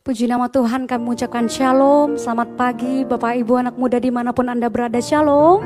[0.00, 4.48] Puji nama Tuhan kami mengucapkan shalom, selamat pagi Bapak Ibu anak muda di mana pun
[4.48, 5.60] Anda berada shalom.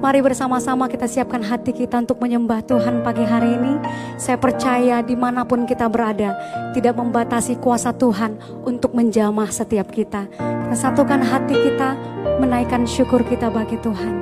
[0.00, 3.76] Mari bersama-sama kita siapkan hati kita untuk menyembah Tuhan pagi hari ini.
[4.16, 6.32] Saya percaya di mana pun kita berada,
[6.72, 10.32] tidak membatasi kuasa Tuhan untuk menjamah setiap kita.
[10.32, 11.92] Kita satukan hati kita,
[12.40, 14.14] menaikkan syukur kita bagi Tuhan.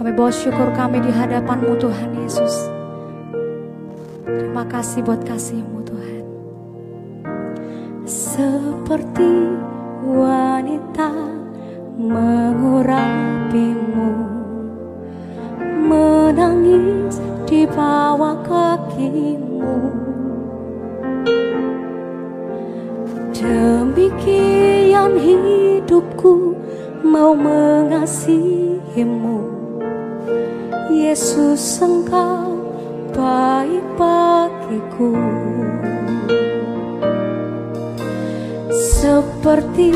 [0.00, 2.72] Kami bawa syukur kami di hadapanmu Tuhan Yesus.
[4.24, 5.79] Terima kasih buat kasihmu.
[8.10, 9.54] Seperti
[10.02, 11.14] wanita
[11.94, 14.10] mengurapimu.
[15.86, 19.94] Menangis di bawah kakimu.
[23.30, 26.58] Demikian hidupku
[27.06, 29.38] mau mengasihimu.
[30.90, 32.58] Yesus engkau
[33.14, 35.14] baik bagiku
[38.70, 39.90] Seperti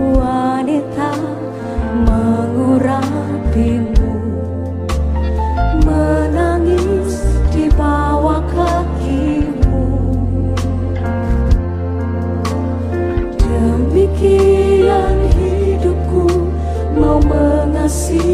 [0.00, 1.12] wanita
[2.08, 3.04] mengurapimu.
[5.84, 7.20] Menangis
[7.52, 9.84] di bawah kakimu.
[13.36, 16.48] Demikian hidupku
[16.96, 18.29] mau mengasihimu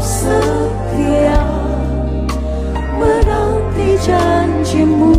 [0.00, 1.40] setia
[2.96, 5.14] menanti janjimu.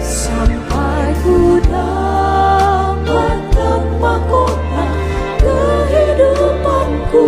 [0.00, 3.40] Sampai ku dapat
[3.98, 4.86] mahkota
[5.42, 7.26] kehidupanku.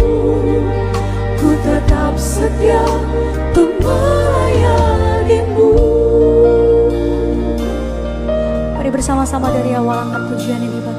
[1.41, 5.73] Ku tetap setia untuk melayanimu.
[8.79, 10.94] Mari bersama-sama dari awal angkat pujian ini bagi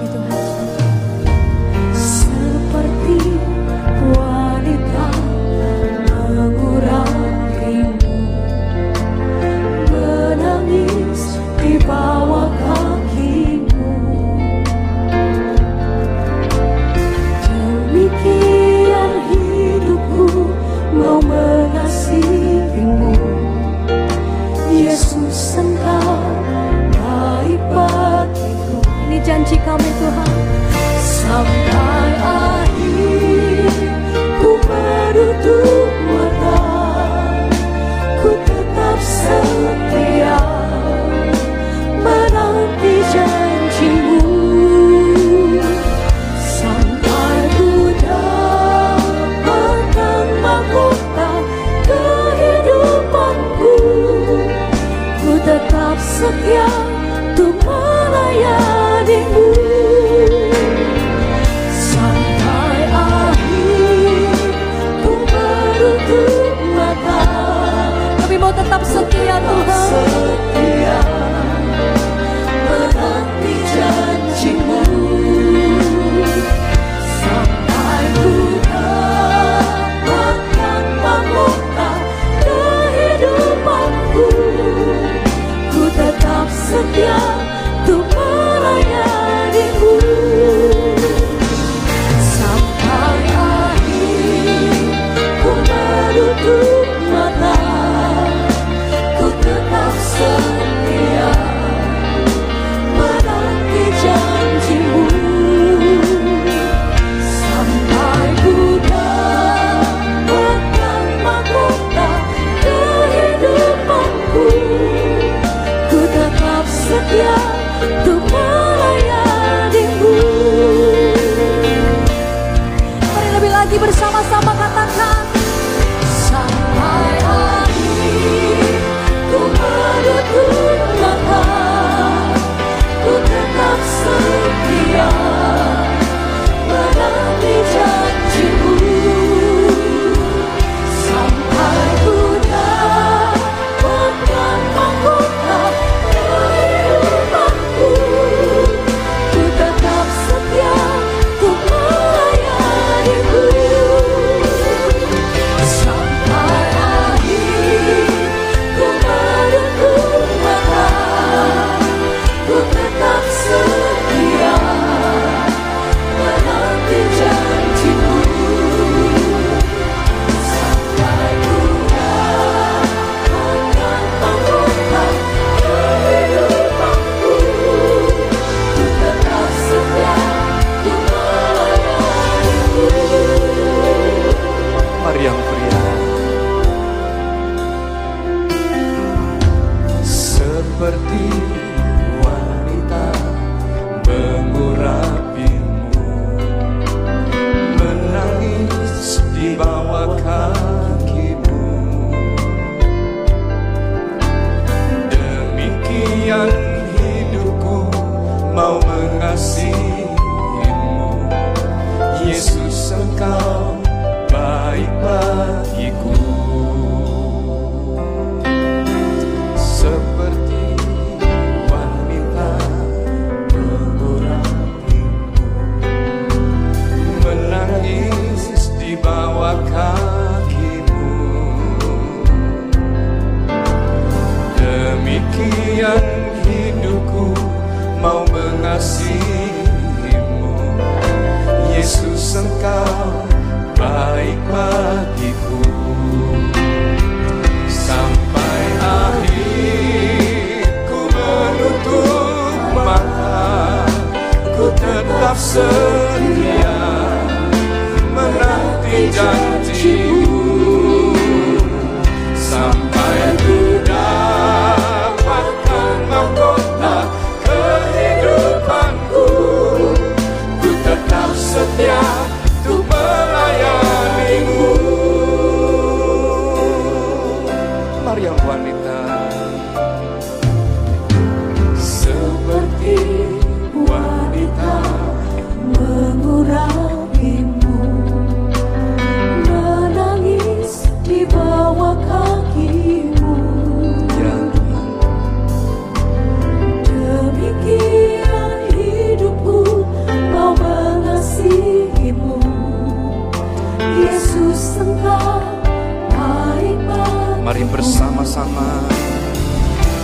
[307.76, 308.88] bersama-sama.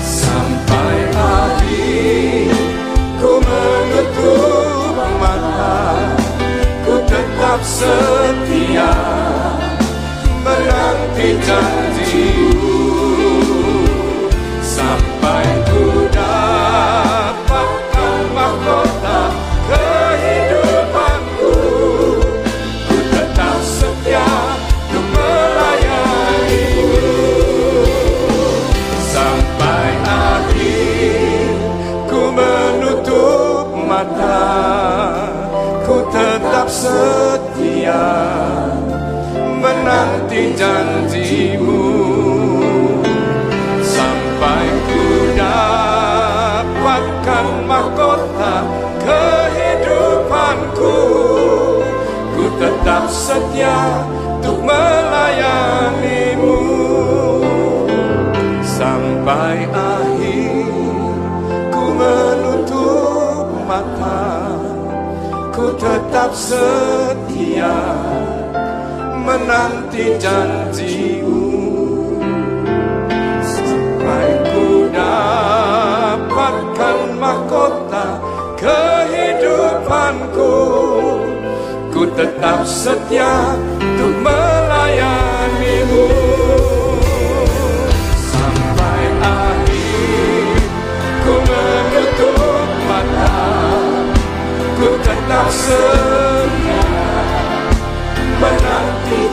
[0.04, 2.52] Sampai akhir
[3.24, 6.12] ku menutup mata.
[6.84, 8.92] Ku tetap setia
[10.44, 11.81] menanti jalan
[37.92, 38.72] setia
[39.60, 41.84] menanti janjimu.
[43.84, 45.04] Sampai ku
[45.36, 46.68] dapatkan
[47.68, 48.64] mahkota
[49.04, 51.00] kehidupanku.
[52.32, 54.08] Ku tetap setia
[54.40, 56.60] untuk melayanimu.
[58.64, 60.72] Sampai akhir
[61.70, 64.56] ku menutup mata.
[65.52, 67.76] Ku tetap setia setia
[69.28, 71.52] menanti janjimu
[73.44, 78.24] sampai ku dapatkan mahkota
[78.56, 80.56] kehidupanku.
[81.92, 86.08] Ku tetap setia untuk melayanimu.
[88.32, 90.56] Sampai akhir
[91.28, 93.44] ku menutup mata.
[94.80, 96.31] Ku tetap setia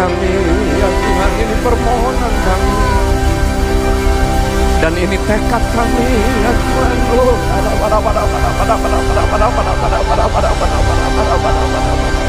[0.00, 0.32] kami
[0.80, 2.76] ya Tuhan ini permohonan kami
[4.80, 6.08] dan ini tekad kami
[6.40, 6.90] ya Tuhan
[7.20, 11.36] oh pada pada pada pada pada pada pada pada pada pada pada pada pada pada
[11.36, 12.20] pada pada pada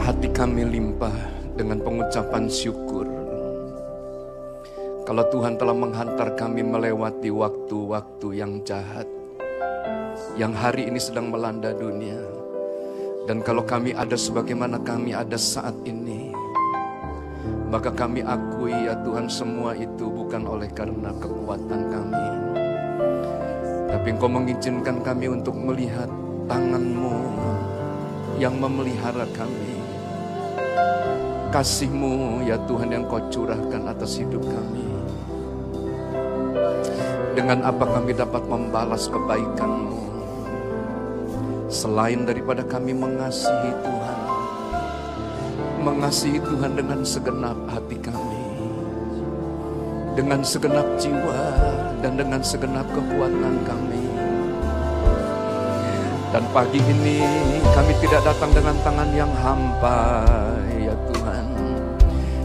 [0.00, 1.16] hati kami limpah
[1.52, 3.04] dengan pengucapan syukur
[5.04, 9.04] kalau Tuhan telah menghantar kami melewati waktu-waktu yang jahat
[10.40, 12.41] yang hari ini sedang melanda dunia.
[13.22, 16.34] Dan kalau kami ada sebagaimana kami ada saat ini,
[17.70, 22.26] maka kami akui ya Tuhan semua itu bukan oleh karena kekuatan kami.
[23.94, 26.10] Tapi Engkau mengizinkan kami untuk melihat
[26.50, 27.14] tanganmu
[28.42, 29.78] yang memelihara kami.
[31.54, 34.88] Kasihmu ya Tuhan yang kau curahkan atas hidup kami.
[37.38, 39.91] Dengan apa kami dapat membalas kebaikanmu
[41.72, 44.22] Selain daripada kami mengasihi Tuhan
[45.82, 48.42] mengasihi Tuhan dengan segenap hati kami,
[50.14, 51.42] dengan segenap jiwa,
[51.98, 54.04] dan dengan segenap kekuatan kami.
[56.32, 57.20] Dan pagi ini
[57.76, 60.24] kami tidak datang dengan tangan yang hampa,
[60.80, 61.46] ya Tuhan,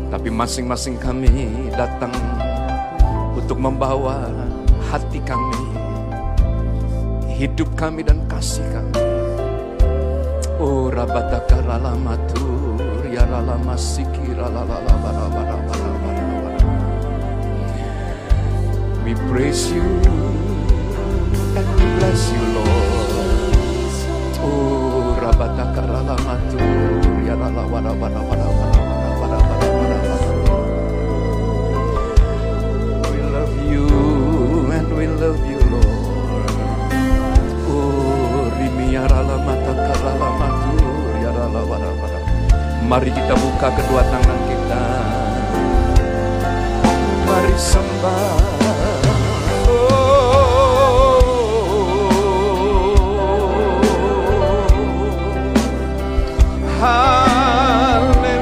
[0.10, 2.12] tapi masing-masing kami datang
[3.38, 4.28] untuk membawa
[4.90, 5.62] hati kami,
[7.38, 9.17] hidup kami, dan kasih kami.
[10.58, 16.66] Oh rabataka lalamatur ya lalamasiki lalalalabarabarabarabara.
[19.06, 20.47] We praise you.
[42.98, 44.82] Mari kita buka kedua tangan kita.
[47.30, 48.42] Mari sembah.
[56.82, 58.42] Haleluya,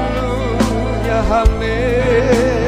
[1.28, 2.64] haleluya.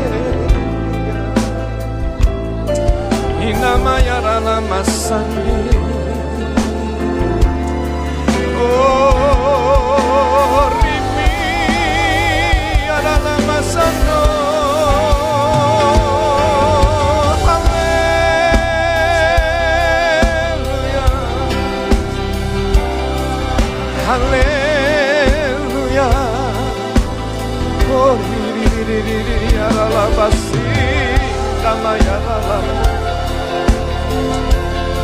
[3.40, 5.57] Inamaya rana masani.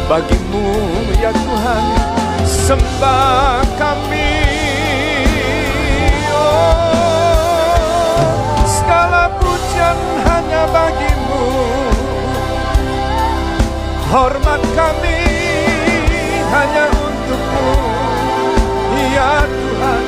[0.04, 0.68] Bagimu
[1.16, 1.84] ya Tuhan
[2.44, 4.36] sembah kami.
[6.28, 7.08] Oh
[8.68, 11.46] segala pujian hanya bagimu.
[14.12, 15.24] Hormat kami
[16.52, 17.72] hanya untukmu
[19.10, 20.04] ya Tuhan.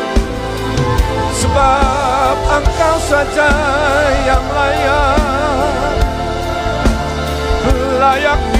[1.37, 3.50] Sebab engkau saja
[4.29, 5.25] yang layak.
[7.97, 8.56] Layak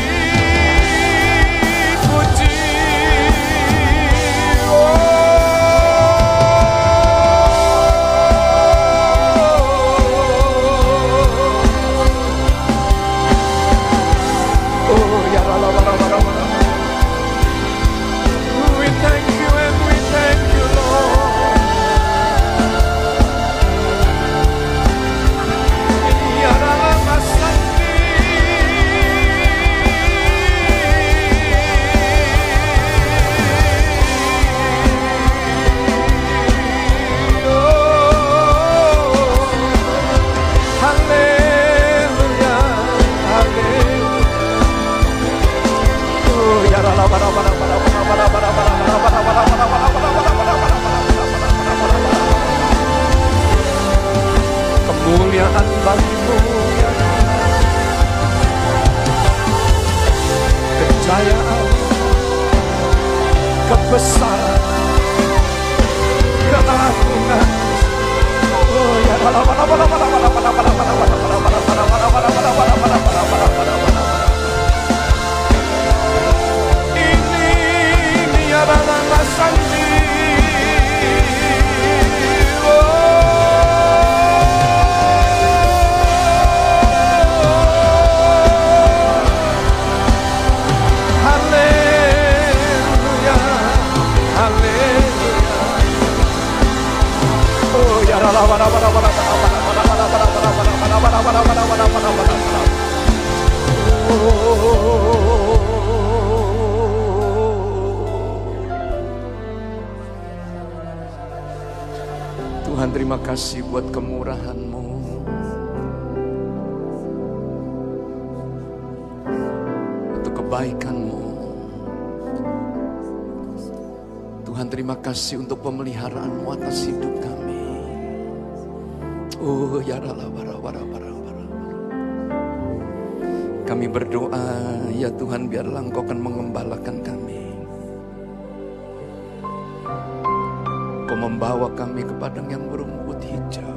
[141.37, 143.77] membawa kami ke padang yang berumput hijau.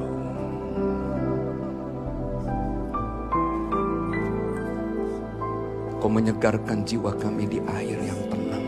[6.00, 8.68] Kau menyegarkan jiwa kami di air yang tenang.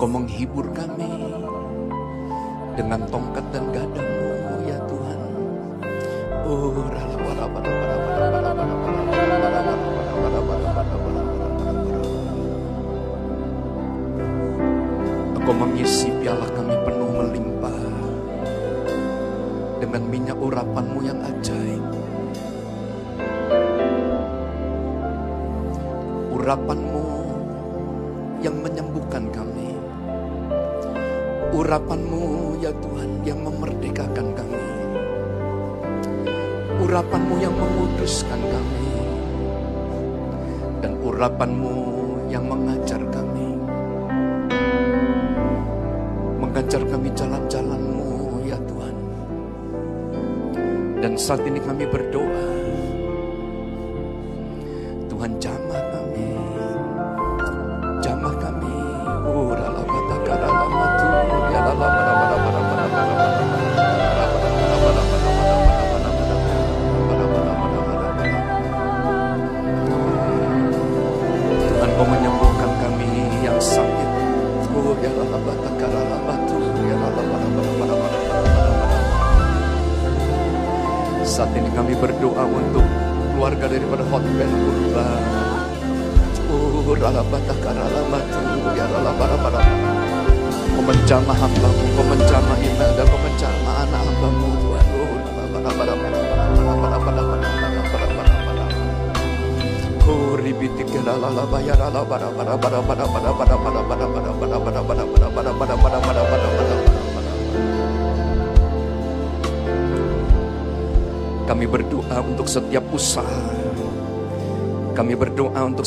[0.00, 1.28] Kau menghibur kami
[2.72, 3.87] dengan tongkat dan gadangmu
[15.48, 17.80] Engkau mengisi piala kami penuh melimpah
[19.80, 21.84] dengan minyak urapanmu yang ajaib.
[26.36, 27.04] Urapanmu
[28.44, 29.72] yang menyembuhkan kami.
[31.56, 32.24] Urapanmu
[32.60, 34.68] ya Tuhan yang memerdekakan kami.
[36.76, 38.90] Urapanmu yang menguduskan kami.
[40.84, 41.72] Dan urapanmu
[42.28, 43.47] yang mengajar kami.
[46.68, 48.96] Mengajar kami jalan-jalanmu ya Tuhan.
[51.00, 52.57] Dan saat ini kami berdoa.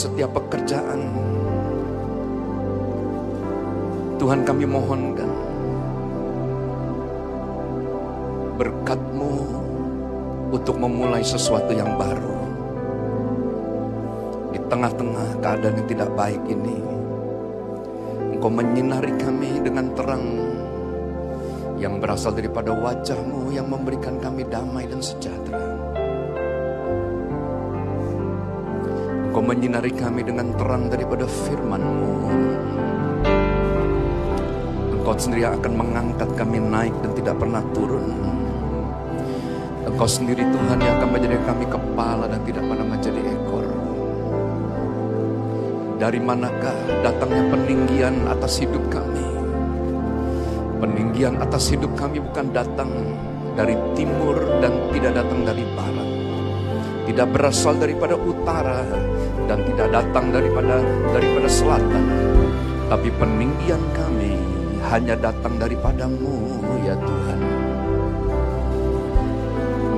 [0.02, 1.02] Setiap pekerjaan.
[4.18, 5.30] Tuhan kami mohonkan
[8.58, 9.34] berkat-Mu
[10.50, 12.38] untuk memulai sesuatu yang baru.
[14.54, 16.78] Di tengah-tengah keadaan yang tidak baik ini,
[18.38, 20.26] Engkau menyinari kami dengan terang
[21.78, 25.71] yang berasal daripada wajah-Mu yang memberikan kami damai dan sejahtera.
[29.32, 32.12] Engkau menyinari kami dengan terang daripada firman-Mu.
[34.92, 38.12] Engkau sendiri akan mengangkat kami naik dan tidak pernah turun.
[39.88, 43.66] Engkau sendiri Tuhan yang akan menjadi kami kepala dan tidak pernah menjadi ekor.
[45.96, 49.24] Dari manakah datangnya peninggian atas hidup kami?
[50.84, 52.92] Peninggian atas hidup kami bukan datang
[53.56, 56.11] dari timur dan tidak datang dari barat.
[57.12, 58.88] Tidak berasal daripada utara
[59.44, 60.80] dan tidak datang daripada
[61.12, 62.08] daripada selatan.
[62.88, 64.40] Tapi peninggian kami
[64.88, 66.56] hanya datang daripadamu
[66.88, 67.40] ya Tuhan.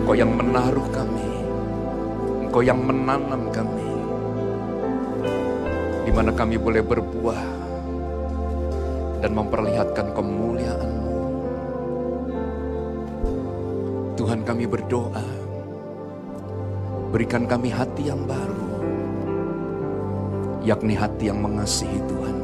[0.01, 1.29] Engkau yang menaruh kami.
[2.49, 3.89] Engkau yang menanam kami.
[6.09, 7.41] Di mana kami boleh berbuah
[9.21, 11.13] dan memperlihatkan kemuliaan-Mu.
[14.17, 15.25] Tuhan kami berdoa,
[17.13, 18.65] berikan kami hati yang baru,
[20.65, 22.37] yakni hati yang mengasihi Tuhan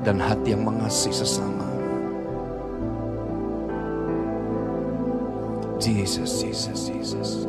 [0.00, 1.68] dan hati yang mengasihi sesama.
[5.76, 7.44] Jesus, Jesus, Jesus.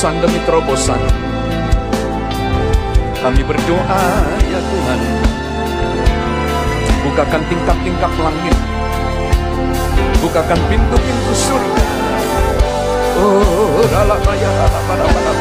[0.00, 1.00] Terobosan demi terobosan.
[3.20, 4.00] Kami berdoa
[4.48, 5.00] ya Tuhan,
[7.04, 8.56] bukakan tingkap-tingkap langit,
[10.24, 11.84] bukakan pintu-pintu surga.
[13.20, 14.48] Oh, dalam raya,
[14.88, 15.36] dalam, dalam,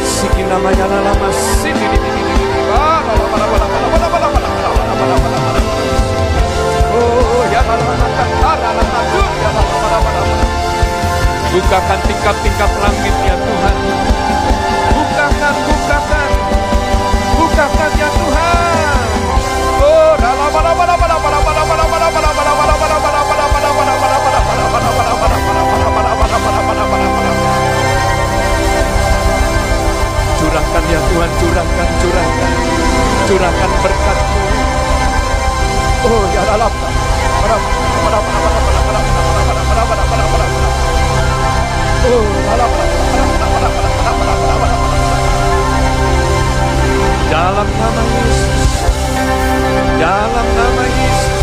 [0.00, 3.04] Siki namanya lama sini di di di di Oh
[5.60, 5.63] ya
[11.54, 13.76] Bukakan tingkap-tingkap langit ya Tuhan.
[14.94, 16.30] Bukakan, bukakan,
[17.38, 19.06] bukakan ya Tuhan.
[19.78, 23.14] Oh, dalam pada pada pada pada pada pada pada pada pada
[30.44, 32.52] Curahkan ya Tuhan, curahkan, curahkan,
[33.30, 34.33] curahkan berkat-Mu.
[36.54, 36.70] Dalam
[47.66, 48.70] nama Yesus.
[49.98, 51.42] Dalam nama Yesus.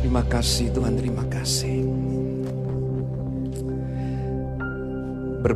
[0.00, 1.85] Terima kasih Tuhan, terima kasih.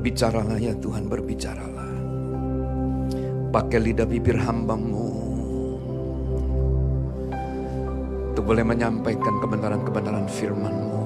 [0.00, 1.92] Berbicaralah ya Tuhan, berbicaralah.
[3.52, 5.12] Pakai lidah bibir hambamu.
[8.32, 11.04] Untuk boleh menyampaikan kebenaran-kebenaran firmanmu.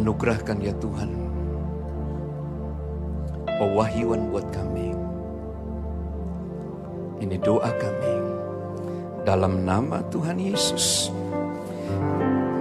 [0.00, 1.12] Anugerahkan ya Tuhan.
[3.44, 4.96] Pewahyuan buat kami.
[7.20, 8.19] Ini doa kami.
[9.30, 11.06] Dalam nama Tuhan Yesus.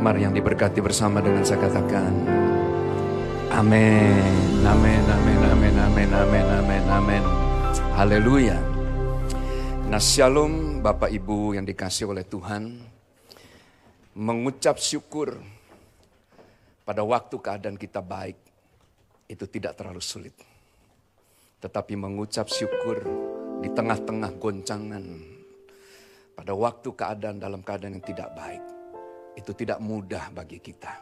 [0.06, 2.14] Mari yang diberkati bersama dengan saya katakan.
[3.50, 7.24] Amin, amin, amin, amin, amin, amin, amin, amin.
[7.98, 8.54] Haleluya.
[9.90, 12.78] Nah shalom Bapak Ibu yang dikasih oleh Tuhan.
[14.14, 15.42] Mengucap syukur
[16.86, 18.38] pada waktu keadaan kita baik.
[19.26, 20.38] Itu tidak terlalu sulit.
[21.66, 23.02] Tetapi mengucap syukur
[23.58, 25.39] di tengah-tengah goncangan.
[26.40, 28.64] Pada waktu keadaan dalam keadaan yang tidak baik.
[29.36, 30.96] Itu tidak mudah bagi kita.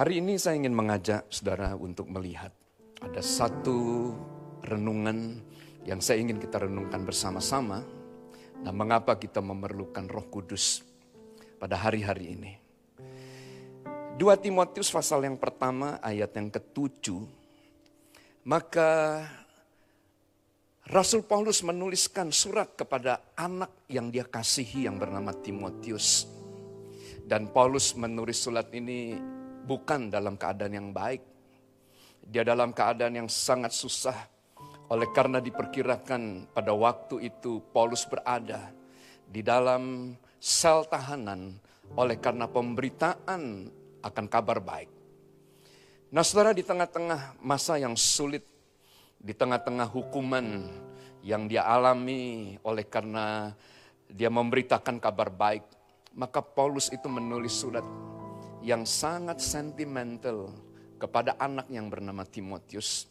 [0.00, 2.48] Hari ini saya ingin mengajak saudara untuk melihat
[3.04, 4.08] ada satu
[4.64, 5.44] renungan
[5.84, 7.84] yang saya ingin kita renungkan bersama-sama.
[8.64, 10.80] Nah, mengapa kita memerlukan Roh Kudus
[11.60, 12.52] pada hari-hari ini?
[14.16, 17.28] 2 Timotius pasal yang pertama ayat yang ketujuh.
[18.48, 19.20] Maka
[20.90, 26.26] Rasul Paulus menuliskan surat kepada anak yang dia kasihi yang bernama Timotius.
[27.22, 29.14] Dan Paulus menulis surat ini
[29.62, 31.22] bukan dalam keadaan yang baik.
[32.26, 34.26] Dia dalam keadaan yang sangat susah.
[34.90, 38.74] Oleh karena diperkirakan pada waktu itu Paulus berada
[39.22, 41.56] di dalam sel tahanan
[41.94, 43.70] oleh karena pemberitaan
[44.02, 44.90] akan kabar baik.
[46.12, 48.44] Nah saudara di tengah-tengah masa yang sulit,
[49.22, 50.66] di tengah-tengah hukuman
[51.22, 53.54] yang dia alami oleh karena
[54.10, 55.62] dia memberitakan kabar baik,
[56.18, 57.86] maka Paulus itu menulis surat
[58.60, 60.50] yang sangat sentimental
[60.98, 63.06] kepada anak yang bernama Timotius.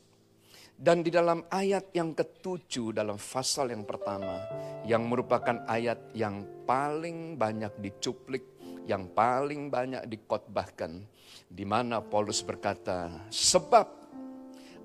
[0.82, 4.42] Dan di dalam ayat yang ketujuh dalam pasal yang pertama,
[4.84, 8.44] yang merupakan ayat yang paling banyak dicuplik,
[8.90, 11.06] yang paling banyak dikotbahkan,
[11.46, 14.01] di mana Paulus berkata, sebab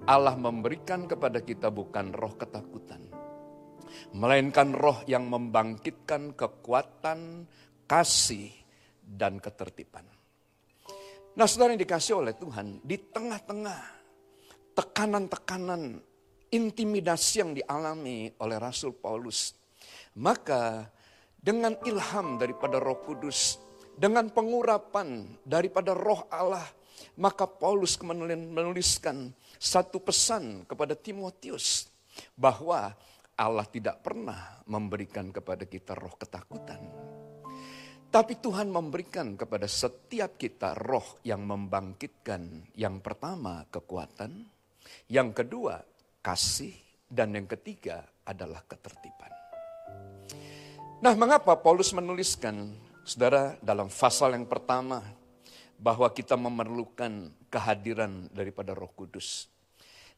[0.07, 3.03] Allah memberikan kepada kita bukan roh ketakutan,
[4.15, 7.43] melainkan roh yang membangkitkan kekuatan,
[7.91, 8.55] kasih,
[9.03, 10.07] dan ketertiban.
[11.35, 13.81] Nah saudara yang dikasih oleh Tuhan, di tengah-tengah
[14.79, 15.99] tekanan-tekanan
[16.55, 19.59] intimidasi yang dialami oleh Rasul Paulus.
[20.23, 20.87] Maka
[21.35, 23.59] dengan ilham daripada roh kudus,
[23.99, 26.65] dengan pengurapan daripada roh Allah,
[27.21, 31.89] maka Paulus menuliskan satu pesan kepada Timotius
[32.37, 32.93] bahwa
[33.37, 36.81] Allah tidak pernah memberikan kepada kita roh ketakutan.
[38.07, 44.47] Tapi Tuhan memberikan kepada setiap kita roh yang membangkitkan yang pertama kekuatan,
[45.13, 45.85] yang kedua,
[46.25, 46.73] kasih.
[47.07, 49.31] Dan yang ketiga adalah ketertiban.
[50.99, 52.75] Nah mengapa Paulus menuliskan,
[53.07, 55.07] saudara, dalam pasal yang pertama,
[55.79, 59.49] bahwa kita memerlukan kehadiran daripada roh kudus.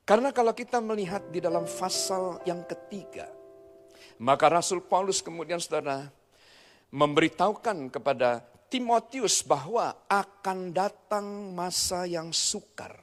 [0.03, 3.31] Karena kalau kita melihat di dalam pasal yang ketiga,
[4.19, 6.11] Maka Rasul Paulus kemudian saudara
[6.91, 12.99] memberitahukan kepada Timotius bahwa akan datang masa yang sukar.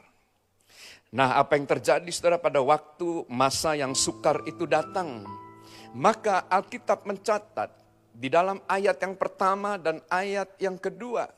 [1.16, 5.24] Nah, apa yang terjadi saudara pada waktu masa yang sukar itu datang?
[5.96, 7.72] Maka Alkitab mencatat
[8.12, 11.32] di dalam ayat yang pertama dan ayat yang kedua.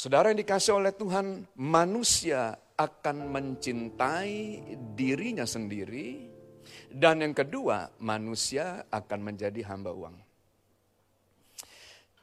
[0.00, 4.64] Saudara yang dikasih oleh Tuhan, manusia akan mencintai
[4.96, 6.24] dirinya sendiri.
[6.88, 10.16] Dan yang kedua, manusia akan menjadi hamba uang.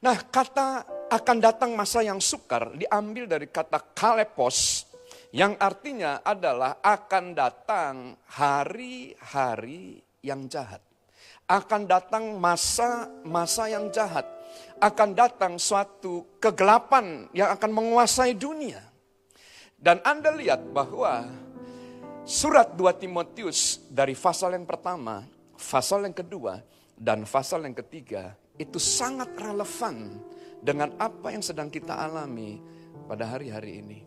[0.01, 4.89] Nah, kata akan datang masa yang sukar diambil dari kata kalepos
[5.29, 10.81] yang artinya adalah akan datang hari-hari yang jahat.
[11.45, 14.36] Akan datang masa-masa yang jahat.
[14.77, 18.81] Akan datang suatu kegelapan yang akan menguasai dunia.
[19.77, 21.29] Dan Anda lihat bahwa
[22.25, 25.25] surat 2 Timotius dari pasal yang pertama,
[25.57, 26.61] pasal yang kedua,
[26.97, 30.17] dan pasal yang ketiga itu sangat relevan
[30.61, 32.57] dengan apa yang sedang kita alami
[33.05, 33.99] pada hari-hari ini.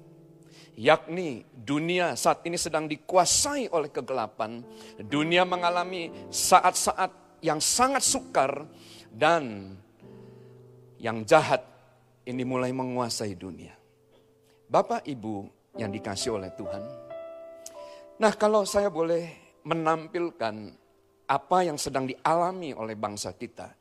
[0.74, 4.62] Yakni dunia saat ini sedang dikuasai oleh kegelapan.
[4.98, 8.64] Dunia mengalami saat-saat yang sangat sukar
[9.10, 9.74] dan
[11.00, 11.64] yang jahat
[12.28, 13.72] ini mulai menguasai dunia.
[14.70, 15.48] Bapak Ibu
[15.80, 16.84] yang dikasih oleh Tuhan.
[18.20, 20.54] Nah kalau saya boleh menampilkan
[21.26, 23.80] apa yang sedang dialami oleh bangsa kita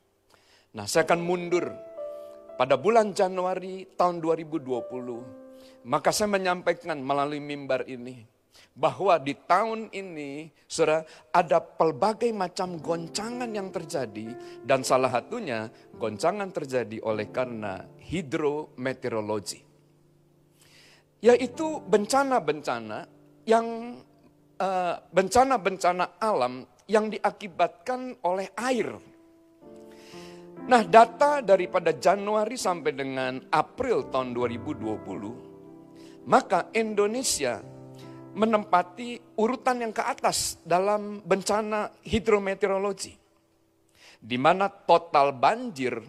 [0.70, 1.66] Nah saya akan mundur
[2.54, 5.90] pada bulan Januari tahun 2020.
[5.90, 8.22] Maka saya menyampaikan melalui mimbar ini.
[8.74, 14.34] Bahwa di tahun ini, saudara, ada pelbagai macam goncangan yang terjadi.
[14.64, 15.68] Dan salah satunya,
[15.98, 19.60] goncangan terjadi oleh karena hidrometeorologi.
[21.20, 23.04] Yaitu bencana-bencana
[23.44, 24.00] yang
[24.56, 28.96] eh, bencana-bencana uh, alam yang diakibatkan oleh air
[30.70, 37.58] Nah data daripada Januari sampai dengan April tahun 2020, maka Indonesia
[38.36, 43.18] menempati urutan yang ke atas dalam bencana hidrometeorologi.
[44.20, 46.04] Di mana total banjir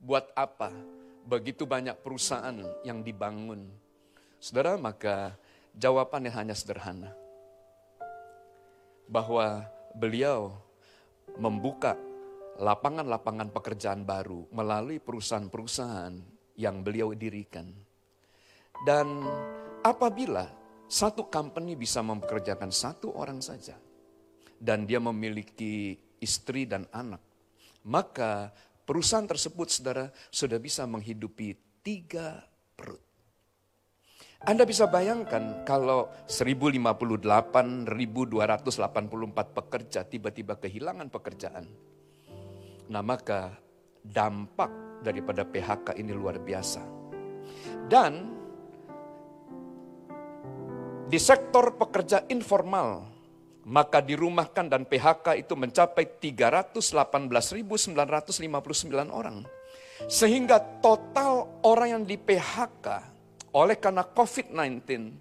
[0.02, 0.74] buat apa
[1.22, 3.70] begitu banyak perusahaan yang dibangun
[4.42, 5.38] Saudara, maka
[5.78, 7.14] jawabannya hanya sederhana.
[9.06, 9.62] Bahwa
[9.94, 10.58] beliau
[11.40, 11.96] membuka
[12.60, 16.14] lapangan-lapangan pekerjaan baru melalui perusahaan-perusahaan
[16.60, 17.68] yang beliau dirikan.
[18.82, 19.24] Dan
[19.80, 20.44] apabila
[20.90, 23.78] satu company bisa mempekerjakan satu orang saja,
[24.62, 27.22] dan dia memiliki istri dan anak,
[27.88, 28.54] maka
[28.86, 32.51] perusahaan tersebut saudara sudah bisa menghidupi tiga.
[34.42, 41.70] Anda bisa bayangkan kalau 1058, 1284 pekerja tiba-tiba kehilangan pekerjaan.
[42.90, 43.54] Nah maka
[44.02, 46.82] dampak daripada PHK ini luar biasa.
[47.86, 48.34] Dan
[51.06, 53.06] di sektor pekerja informal,
[53.62, 57.94] maka dirumahkan dan PHK itu mencapai 318.959
[59.06, 59.46] orang.
[60.10, 63.11] Sehingga total orang yang di PHK
[63.52, 65.12] oleh karena COVID-19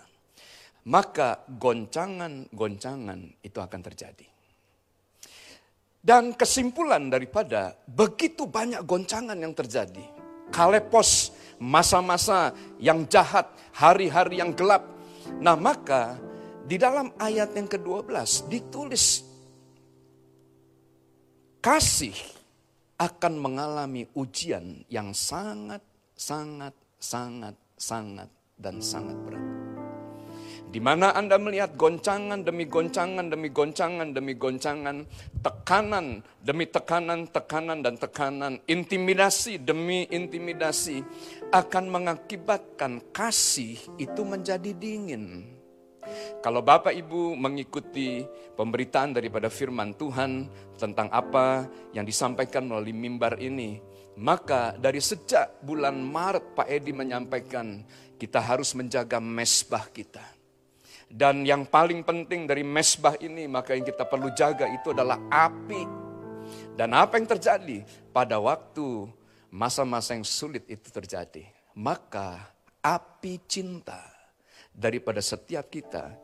[0.85, 4.27] Maka goncangan-goncangan itu akan terjadi.
[6.05, 10.05] Dan kesimpulan daripada begitu banyak goncangan yang terjadi.
[10.53, 14.85] Kalepos, masa-masa yang jahat, hari-hari yang gelap.
[15.41, 16.21] Nah maka
[16.69, 19.25] di dalam ayat yang ke-12 ditulis
[21.65, 22.13] kasih
[23.01, 25.81] akan mengalami ujian yang sangat
[26.15, 29.43] sangat, sangat, sangat, dan sangat berat.
[30.75, 35.07] Di mana Anda melihat goncangan demi goncangan demi goncangan demi goncangan,
[35.39, 40.99] tekanan demi tekanan, tekanan dan tekanan, intimidasi demi intimidasi
[41.55, 45.47] akan mengakibatkan kasih itu menjadi dingin.
[46.43, 48.27] Kalau Bapak Ibu mengikuti
[48.59, 53.79] pemberitaan daripada firman Tuhan tentang apa yang disampaikan melalui mimbar ini,
[54.15, 57.83] maka dari sejak bulan Maret Pak Edi menyampaikan
[58.15, 60.23] kita harus menjaga mesbah kita.
[61.11, 65.83] Dan yang paling penting dari mesbah ini maka yang kita perlu jaga itu adalah api.
[66.75, 69.07] Dan apa yang terjadi pada waktu
[69.51, 71.47] masa-masa yang sulit itu terjadi.
[71.75, 72.39] Maka
[72.83, 74.03] api cinta
[74.75, 76.15] daripada setiap kita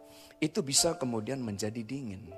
[0.43, 2.31] itu bisa kemudian menjadi dingin.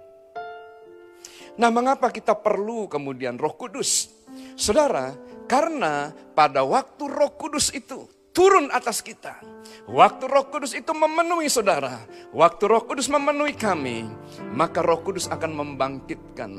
[1.57, 4.09] Nah mengapa kita perlu kemudian roh kudus?
[4.57, 5.13] Saudara,
[5.53, 9.37] karena pada waktu Roh Kudus itu turun atas kita,
[9.85, 12.01] waktu Roh Kudus itu memenuhi saudara,
[12.33, 14.09] waktu Roh Kudus memenuhi kami,
[14.57, 16.53] maka Roh Kudus akan membangkitkan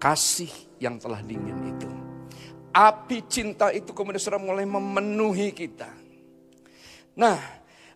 [0.00, 0.48] kasih
[0.80, 1.88] yang telah dingin itu.
[2.72, 5.88] Api cinta itu kemudian sudah mulai memenuhi kita.
[7.16, 7.40] Nah,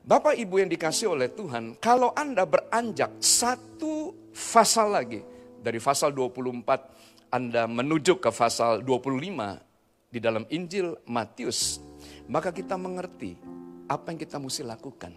[0.01, 5.21] Bapak Ibu yang dikasih oleh Tuhan, kalau Anda beranjak satu pasal lagi,
[5.61, 11.79] dari pasal 24 Anda menuju ke pasal 25 di dalam Injil Matius,
[12.27, 13.39] maka kita mengerti
[13.87, 15.15] apa yang kita mesti lakukan.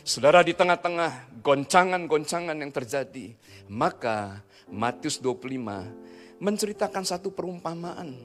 [0.00, 3.36] Saudara di tengah-tengah goncangan-goncangan yang terjadi,
[3.70, 8.16] maka Matius 25 menceritakan satu perumpamaan,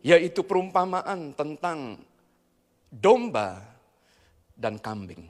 [0.00, 2.00] yaitu perumpamaan tentang
[2.88, 3.60] domba
[4.56, 5.28] dan kambing.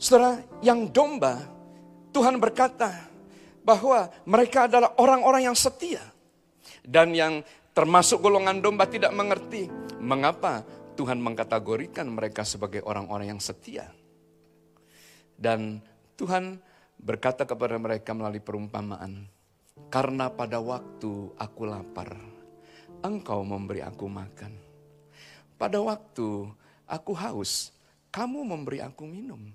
[0.00, 1.44] Saudara, yang domba,
[2.14, 3.10] Tuhan berkata
[3.66, 6.00] bahwa mereka adalah orang-orang yang setia.
[6.84, 7.42] Dan yang
[7.74, 9.66] termasuk golongan domba tidak mengerti
[9.98, 10.62] mengapa
[10.94, 13.90] Tuhan mengkategorikan mereka sebagai orang-orang yang setia.
[15.34, 15.82] Dan
[16.14, 16.62] Tuhan
[17.02, 19.26] berkata kepada mereka melalui perumpamaan,
[19.90, 22.14] karena pada waktu aku lapar,
[23.02, 24.54] engkau memberi aku makan.
[25.58, 26.46] Pada waktu
[26.86, 27.74] aku haus,
[28.14, 29.50] kamu memberi aku minum.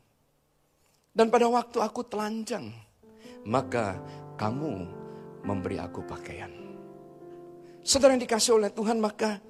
[1.10, 2.70] Dan pada waktu aku telanjang,
[3.44, 3.98] maka
[4.38, 4.88] kamu
[5.44, 6.52] memberi aku pakaian.
[7.84, 9.42] Saudara yang dikasih oleh Tuhan maka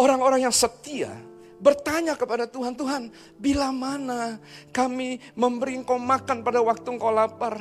[0.00, 1.12] orang-orang yang setia
[1.60, 4.40] bertanya kepada Tuhan, Tuhan bila mana
[4.72, 7.60] kami memberi engkau makan pada waktu engkau lapar?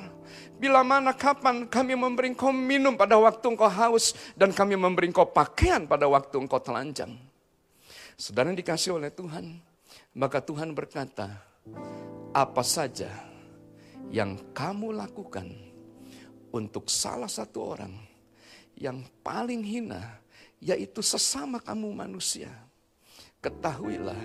[0.55, 5.27] Bila mana kapan kami memberi engkau minum pada waktu engkau haus dan kami memberi engkau
[5.27, 7.11] pakaian pada waktu engkau telanjang?
[8.15, 9.59] Saudara yang dikasih oleh Tuhan,
[10.15, 11.35] maka Tuhan berkata,
[12.35, 13.07] apa saja
[14.11, 15.47] yang kamu lakukan
[16.51, 17.95] untuk salah satu orang,
[18.75, 20.19] yang paling hina,
[20.59, 22.51] yaitu sesama kamu manusia.
[23.39, 24.19] Ketahuilah,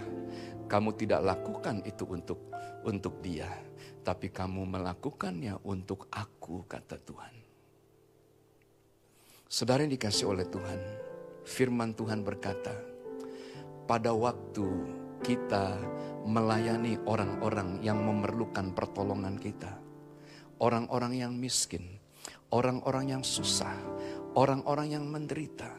[0.67, 2.51] kamu tidak lakukan itu untuk
[2.83, 3.47] untuk dia,
[4.03, 7.35] tapi kamu melakukannya untuk aku, kata Tuhan.
[9.47, 10.81] Saudara yang dikasih oleh Tuhan,
[11.47, 12.75] firman Tuhan berkata,
[13.87, 14.67] pada waktu
[15.21, 15.77] kita
[16.27, 19.77] melayani orang-orang yang memerlukan pertolongan kita,
[20.61, 22.01] orang-orang yang miskin,
[22.53, 23.77] orang-orang yang susah,
[24.37, 25.71] orang-orang yang menderita.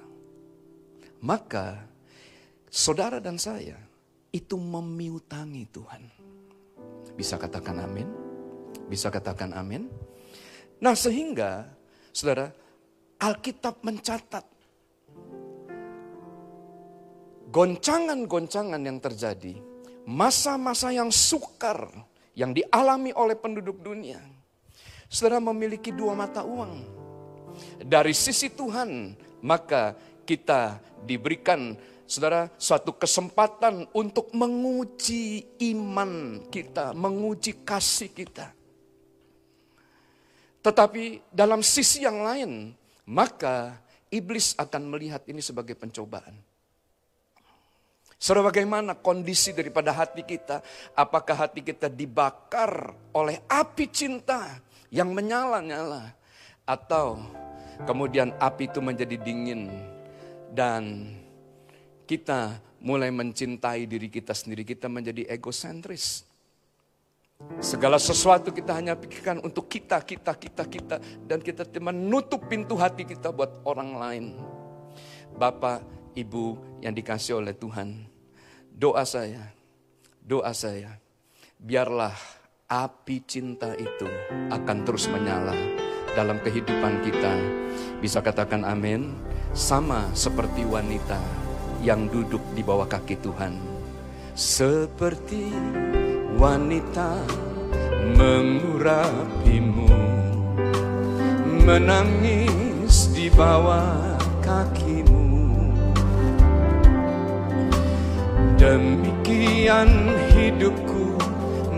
[1.21, 1.85] Maka
[2.71, 3.77] saudara dan saya
[4.33, 6.03] itu memiutangi Tuhan.
[7.13, 8.07] Bisa katakan amin?
[8.89, 9.85] Bisa katakan amin?
[10.81, 11.69] Nah sehingga
[12.09, 12.49] saudara
[13.21, 14.45] Alkitab mencatat
[17.51, 19.59] goncangan-goncangan yang terjadi,
[20.05, 21.89] masa-masa yang sukar
[22.33, 24.19] yang dialami oleh penduduk dunia.
[25.11, 26.99] Saudara memiliki dua mata uang.
[27.83, 29.93] Dari sisi Tuhan, maka
[30.23, 31.75] kita diberikan
[32.07, 38.55] saudara suatu kesempatan untuk menguji iman kita, menguji kasih kita.
[40.61, 42.71] Tetapi dalam sisi yang lain,
[43.09, 43.75] maka
[44.13, 46.50] iblis akan melihat ini sebagai pencobaan.
[48.21, 50.61] Saudara bagaimana kondisi daripada hati kita?
[50.93, 54.61] Apakah hati kita dibakar oleh api cinta
[54.93, 56.13] yang menyala-nyala?
[56.69, 57.17] Atau
[57.89, 59.73] kemudian api itu menjadi dingin
[60.53, 61.09] dan
[62.05, 66.21] kita mulai mencintai diri kita sendiri, kita menjadi egosentris.
[67.57, 70.95] Segala sesuatu kita hanya pikirkan untuk kita, kita, kita, kita.
[71.25, 74.25] Dan kita menutup pintu hati kita buat orang lain.
[75.33, 75.81] Bapak,
[76.13, 78.10] Ibu yang dikasih oleh Tuhan.
[78.81, 79.45] Doa saya,
[80.25, 80.97] doa saya.
[81.61, 82.17] Biarlah
[82.65, 84.09] api cinta itu
[84.49, 85.53] akan terus menyala
[86.17, 87.29] dalam kehidupan kita.
[88.01, 89.13] Bisa katakan amin.
[89.53, 91.21] Sama seperti wanita
[91.85, 93.53] yang duduk di bawah kaki Tuhan.
[94.33, 95.53] Seperti
[96.41, 97.21] wanita
[98.17, 99.93] mengurapimu
[101.69, 105.20] menangis di bawah kakimu
[108.61, 109.89] demikian
[110.37, 111.17] hidupku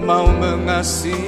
[0.03, 1.23] mau mengasihimu.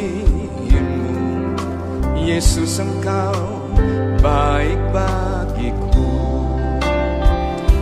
[2.20, 3.72] Yesus engkau
[4.20, 6.12] baik bagiku.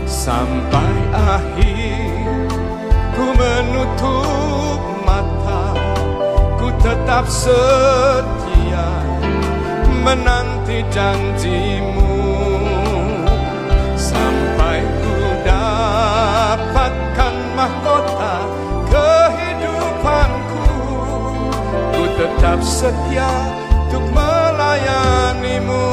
[0.06, 2.38] Sampai akhir
[3.18, 4.54] ku menutup
[6.84, 8.92] tetap setia
[10.04, 12.13] menanti janjimu
[17.64, 18.44] mahkota
[18.92, 20.68] kehidupanku
[21.96, 23.32] ku tetap setia
[23.88, 25.88] untuk melayanimu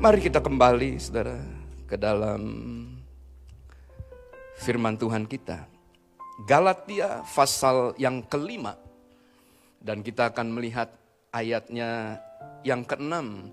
[0.00, 1.40] Mari kita kembali saudara
[1.88, 2.44] ke dalam
[4.60, 5.64] firman Tuhan kita
[6.44, 8.72] Galatia pasal yang kelima.
[9.80, 10.88] Dan kita akan melihat
[11.36, 12.16] ayatnya
[12.64, 13.52] yang keenam.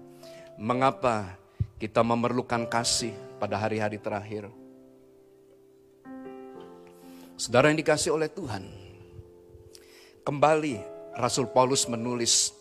[0.56, 1.36] Mengapa
[1.84, 4.50] kita memerlukan kasih pada hari-hari terakhir.
[7.38, 8.66] Saudara yang dikasih oleh Tuhan.
[10.26, 10.82] Kembali
[11.16, 12.54] Rasul Paulus menulis.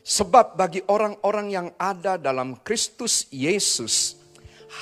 [0.00, 4.16] Sebab bagi orang-orang yang ada dalam Kristus Yesus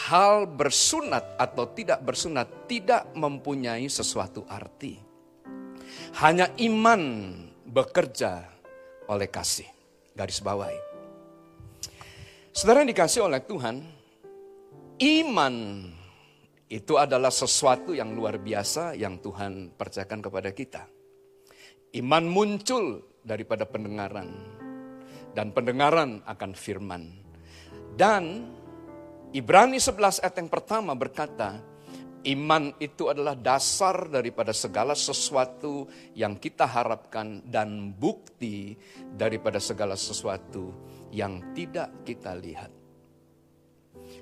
[0.07, 4.99] hal bersunat atau tidak bersunat tidak mempunyai sesuatu arti.
[6.23, 7.35] Hanya iman
[7.67, 8.47] bekerja
[9.11, 9.67] oleh kasih.
[10.15, 10.79] Garis bawahi.
[12.55, 13.96] Saudara yang dikasih oleh Tuhan,
[14.97, 15.55] iman
[16.67, 20.83] itu adalah sesuatu yang luar biasa yang Tuhan percayakan kepada kita.
[21.95, 24.29] Iman muncul daripada pendengaran
[25.37, 27.13] dan pendengaran akan firman.
[27.97, 28.51] Dan
[29.33, 31.61] Ibrani 11 ayat yang pertama berkata,
[32.27, 35.87] iman itu adalah dasar daripada segala sesuatu
[36.17, 38.75] yang kita harapkan dan bukti
[39.15, 40.75] daripada segala sesuatu
[41.15, 42.76] yang tidak kita lihat.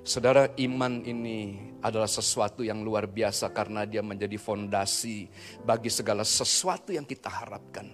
[0.05, 5.25] Saudara, iman ini adalah sesuatu yang luar biasa karena dia menjadi fondasi
[5.65, 7.89] bagi segala sesuatu yang kita harapkan.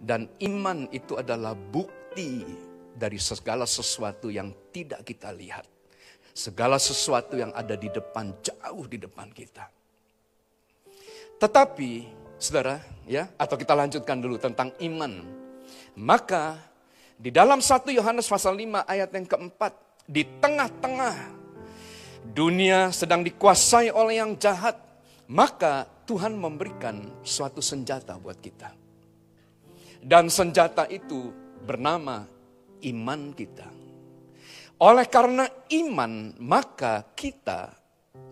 [0.00, 2.42] Dan iman itu adalah bukti
[2.96, 5.68] dari segala sesuatu yang tidak kita lihat
[6.32, 9.68] segala sesuatu yang ada di depan, jauh di depan kita.
[11.36, 11.90] Tetapi,
[12.40, 15.12] saudara, ya, atau kita lanjutkan dulu tentang iman.
[15.92, 16.56] Maka
[17.20, 19.72] di dalam 1 Yohanes pasal 5 ayat yang keempat,
[20.06, 21.16] di tengah-tengah
[22.22, 24.78] dunia sedang dikuasai oleh yang jahat,
[25.30, 28.70] maka Tuhan memberikan suatu senjata buat kita.
[30.02, 31.30] Dan senjata itu
[31.62, 32.26] bernama
[32.82, 33.70] iman kita.
[34.82, 37.70] Oleh karena iman, maka kita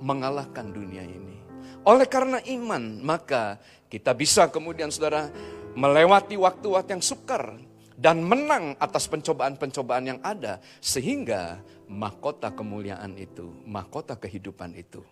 [0.02, 1.38] mengalahkan dunia ini.
[1.86, 5.30] Oleh karena iman, maka kita bisa kemudian saudara
[5.78, 7.54] melewati waktu-waktu yang sukar
[8.00, 15.04] dan menang atas pencobaan-pencobaan yang ada sehingga mahkota kemuliaan itu, mahkota kehidupan itu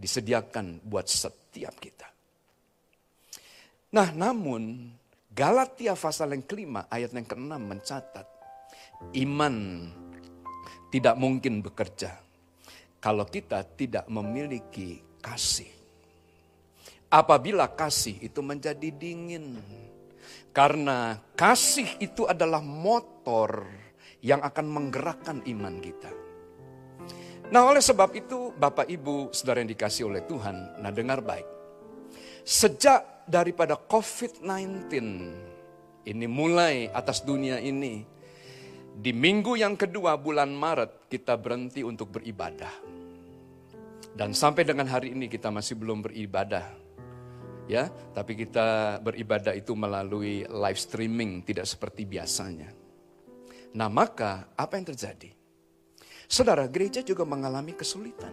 [0.00, 2.08] disediakan buat setiap kita.
[3.92, 4.92] Nah, namun
[5.28, 8.24] Galatia pasal yang kelima ayat yang keenam mencatat
[9.20, 9.84] iman
[10.88, 12.16] tidak mungkin bekerja
[12.96, 15.68] kalau kita tidak memiliki kasih.
[17.12, 19.60] Apabila kasih itu menjadi dingin,
[20.50, 23.66] karena kasih itu adalah motor
[24.24, 26.10] yang akan menggerakkan iman kita.
[27.46, 31.46] Nah, oleh sebab itu, Bapak Ibu, saudara yang dikasih oleh Tuhan, nah dengar baik.
[32.42, 34.90] Sejak daripada COVID-19
[36.06, 38.02] ini mulai atas dunia ini,
[38.96, 42.72] di minggu yang kedua bulan Maret kita berhenti untuk beribadah.
[44.16, 46.85] Dan sampai dengan hari ini kita masih belum beribadah.
[47.66, 52.70] Ya, tapi kita beribadah itu melalui live streaming, tidak seperti biasanya.
[53.74, 55.34] Nah, maka apa yang terjadi?
[56.30, 58.30] Saudara, gereja juga mengalami kesulitan.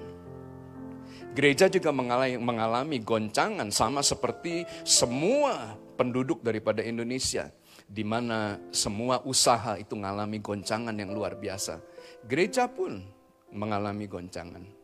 [1.33, 7.49] Gereja juga mengalami, mengalami goncangan sama seperti semua penduduk daripada Indonesia.
[7.89, 11.81] Di mana semua usaha itu mengalami goncangan yang luar biasa.
[12.29, 13.01] Gereja pun
[13.49, 14.82] mengalami goncangan.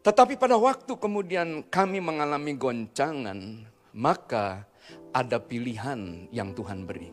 [0.00, 4.64] Tetapi pada waktu kemudian kami mengalami goncangan, maka
[5.12, 7.12] ada pilihan yang Tuhan beri.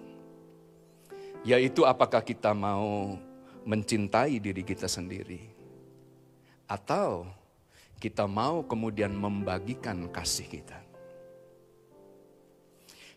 [1.43, 3.19] Yaitu apakah kita mau
[3.67, 5.43] mencintai diri kita sendiri.
[6.63, 7.27] Atau
[7.99, 10.79] kita mau kemudian membagikan kasih kita.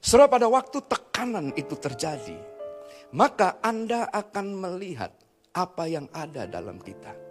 [0.03, 2.39] Setelah pada waktu tekanan itu terjadi,
[3.15, 5.15] maka Anda akan melihat
[5.55, 7.30] apa yang ada dalam kita.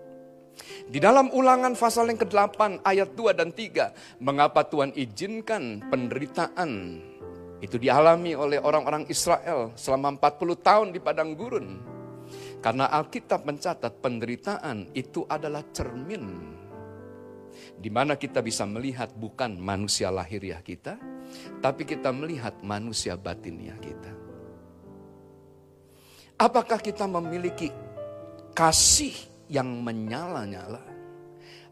[0.89, 6.71] Di dalam ulangan pasal yang ke-8 ayat 2 dan 3, mengapa Tuhan izinkan penderitaan
[7.59, 11.67] itu dialami oleh orang-orang Israel selama 40 tahun di padang gurun.
[12.59, 16.55] Karena Alkitab mencatat penderitaan itu adalah cermin
[17.79, 20.99] di mana kita bisa melihat bukan manusia lahiriah kita,
[21.63, 24.11] tapi kita melihat manusia batiniah kita.
[26.39, 27.71] Apakah kita memiliki
[28.55, 29.15] kasih
[29.49, 30.85] yang menyala-nyala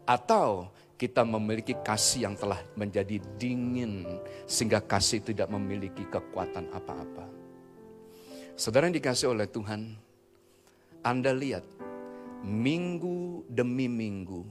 [0.04, 0.68] atau
[0.98, 4.02] kita memiliki kasih yang telah menjadi dingin
[4.50, 7.30] sehingga kasih tidak memiliki kekuatan apa-apa.
[8.58, 9.94] Saudara yang dikasih oleh Tuhan,
[11.06, 11.62] anda lihat,
[12.42, 14.42] minggu demi minggu,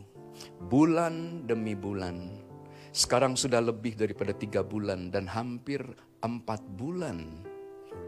[0.71, 2.31] bulan demi bulan,
[2.95, 5.83] sekarang sudah lebih daripada tiga bulan dan hampir
[6.23, 7.43] empat bulan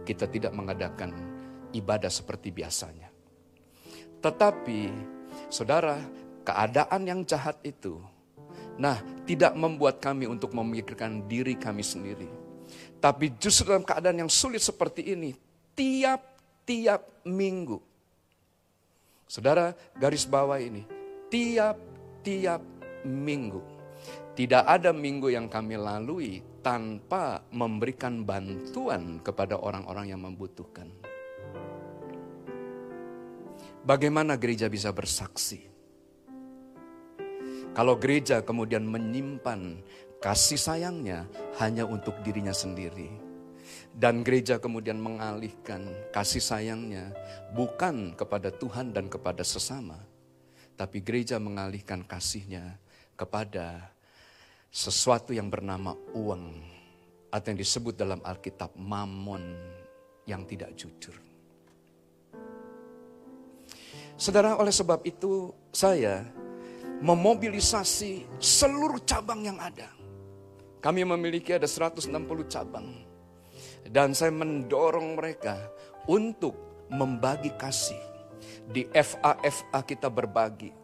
[0.07, 1.11] kita tidak mengadakan
[1.75, 3.08] ibadah seperti biasanya.
[4.19, 4.81] Tetapi,
[5.47, 5.99] saudara,
[6.43, 7.99] keadaan yang jahat itu,
[8.75, 12.27] nah, tidak membuat kami untuk memikirkan diri kami sendiri.
[12.99, 15.31] Tapi justru dalam keadaan yang sulit seperti ini,
[15.73, 17.89] tiap-tiap minggu,
[19.29, 20.81] Saudara, garis bawah ini,
[21.29, 22.65] tiap-tiap
[23.05, 23.61] minggu,
[24.33, 30.89] tidak ada minggu yang kami lalui tanpa memberikan bantuan kepada orang-orang yang membutuhkan.
[33.89, 35.65] Bagaimana gereja bisa bersaksi?
[37.73, 39.81] Kalau gereja kemudian menyimpan
[40.21, 41.25] kasih sayangnya
[41.57, 43.09] hanya untuk dirinya sendiri,
[43.97, 47.09] dan gereja kemudian mengalihkan kasih sayangnya
[47.57, 49.97] bukan kepada Tuhan dan kepada sesama.
[50.77, 52.77] Tapi gereja mengalihkan kasihnya
[53.17, 53.89] kepada
[54.69, 56.77] sesuatu yang bernama uang.
[57.33, 59.57] Atau yang disebut dalam Alkitab mamon
[60.29, 61.28] yang tidak jujur.
[64.19, 66.27] Saudara, oleh sebab itu saya
[66.99, 69.87] memobilisasi seluruh cabang yang ada.
[70.83, 72.11] Kami memiliki ada 160
[72.51, 73.07] cabang
[73.87, 75.55] dan saya mendorong mereka
[76.03, 76.51] untuk
[76.91, 77.99] membagi kasih.
[78.67, 80.75] Di FA-FA kita berbagi.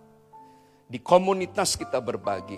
[0.88, 2.58] Di komunitas kita berbagi.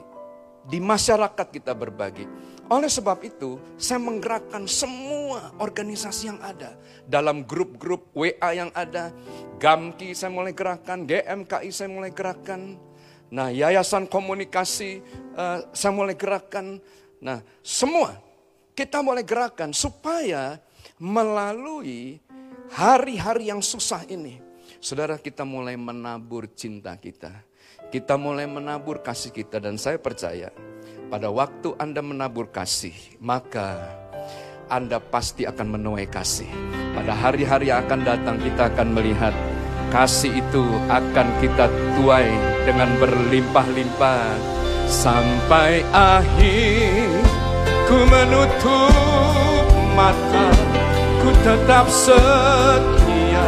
[0.62, 2.30] Di masyarakat kita berbagi.
[2.68, 6.76] Oleh sebab itu, saya menggerakkan semua organisasi yang ada.
[7.08, 9.16] Dalam grup-grup WA yang ada.
[9.56, 12.76] GAMKI saya mulai gerakan, GMKI saya mulai gerakan.
[13.32, 15.00] Nah, Yayasan Komunikasi
[15.40, 16.84] uh, saya mulai gerakan.
[17.24, 18.20] Nah, semua
[18.76, 20.60] kita mulai gerakan supaya
[21.00, 22.20] melalui
[22.68, 24.44] hari-hari yang susah ini,
[24.84, 27.32] saudara kita mulai menabur cinta kita.
[27.88, 30.52] Kita mulai menabur kasih kita dan saya percaya
[31.08, 33.80] pada waktu Anda menabur kasih, maka
[34.68, 36.52] Anda pasti akan menuai kasih.
[36.92, 39.32] Pada hari-hari yang akan datang kita akan melihat
[39.88, 42.28] kasih itu akan kita tuai
[42.68, 44.36] dengan berlimpah-limpah
[44.92, 47.24] sampai akhir
[47.88, 49.64] Ku menutup
[49.96, 50.52] mata
[51.24, 53.48] Ku tetap setia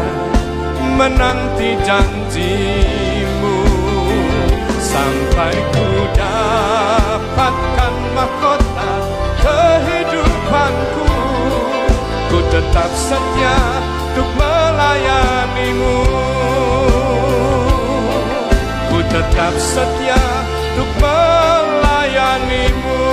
[0.96, 3.60] Menanti janjimu
[4.80, 5.88] Sampai ku
[7.40, 8.92] dapatkan mahkota
[9.40, 11.08] kehidupanku.
[12.28, 13.56] Ku tetap setia
[14.12, 16.00] untuk melayanimu.
[18.92, 20.20] Ku tetap setia
[20.76, 23.08] untuk melayanimu.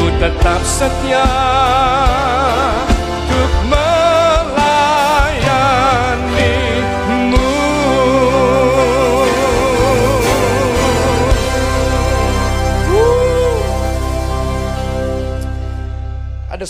[0.00, 1.28] Ku tetap setia.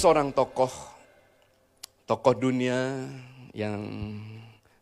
[0.04, 0.68] Seorang tokoh,
[2.04, 3.08] tokoh dunia
[3.56, 3.80] yang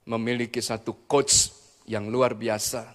[0.02, 1.54] memiliki satu coach
[1.86, 2.90] yang luar biasa.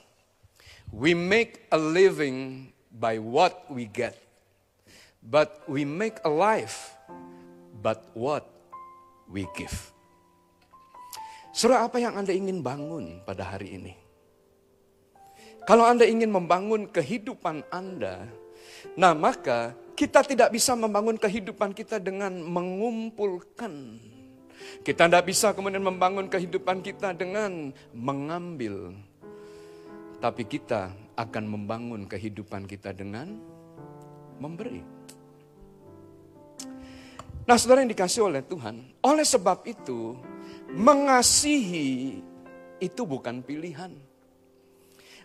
[0.91, 4.19] We make a living by what we get.
[5.23, 6.99] But we make a life
[7.79, 8.43] but what
[9.31, 9.95] we give.
[11.55, 13.95] Surah apa yang Anda ingin bangun pada hari ini?
[15.63, 18.27] Kalau Anda ingin membangun kehidupan Anda,
[18.99, 23.97] nah maka kita tidak bisa membangun kehidupan kita dengan mengumpulkan.
[24.85, 28.93] Kita tidak bisa kemudian membangun kehidupan kita dengan mengambil.
[30.21, 33.41] Tapi kita akan membangun kehidupan kita dengan
[34.37, 34.85] memberi.
[37.49, 40.13] Nah saudara yang dikasih oleh Tuhan, oleh sebab itu
[40.77, 42.21] mengasihi
[42.77, 44.06] itu bukan pilihan.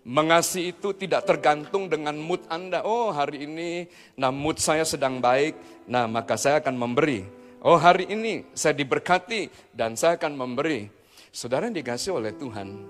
[0.02, 2.82] Mengasihi itu tidak tergantung dengan mood Anda.
[2.82, 3.86] Oh hari ini,
[4.18, 7.22] nah mood saya sedang baik, nah maka saya akan memberi.
[7.62, 10.90] Oh hari ini saya diberkati dan saya akan memberi.
[11.30, 12.82] Saudara yang dikasih oleh Tuhan,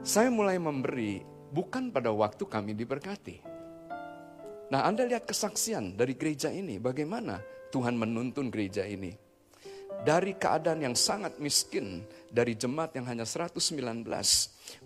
[0.00, 1.20] saya mulai memberi
[1.52, 3.44] bukan pada waktu kami diberkati.
[4.72, 9.12] Nah Anda lihat kesaksian dari gereja ini, bagaimana Tuhan menuntun gereja ini.
[10.00, 14.08] Dari keadaan yang sangat miskin, dari jemaat yang hanya 119,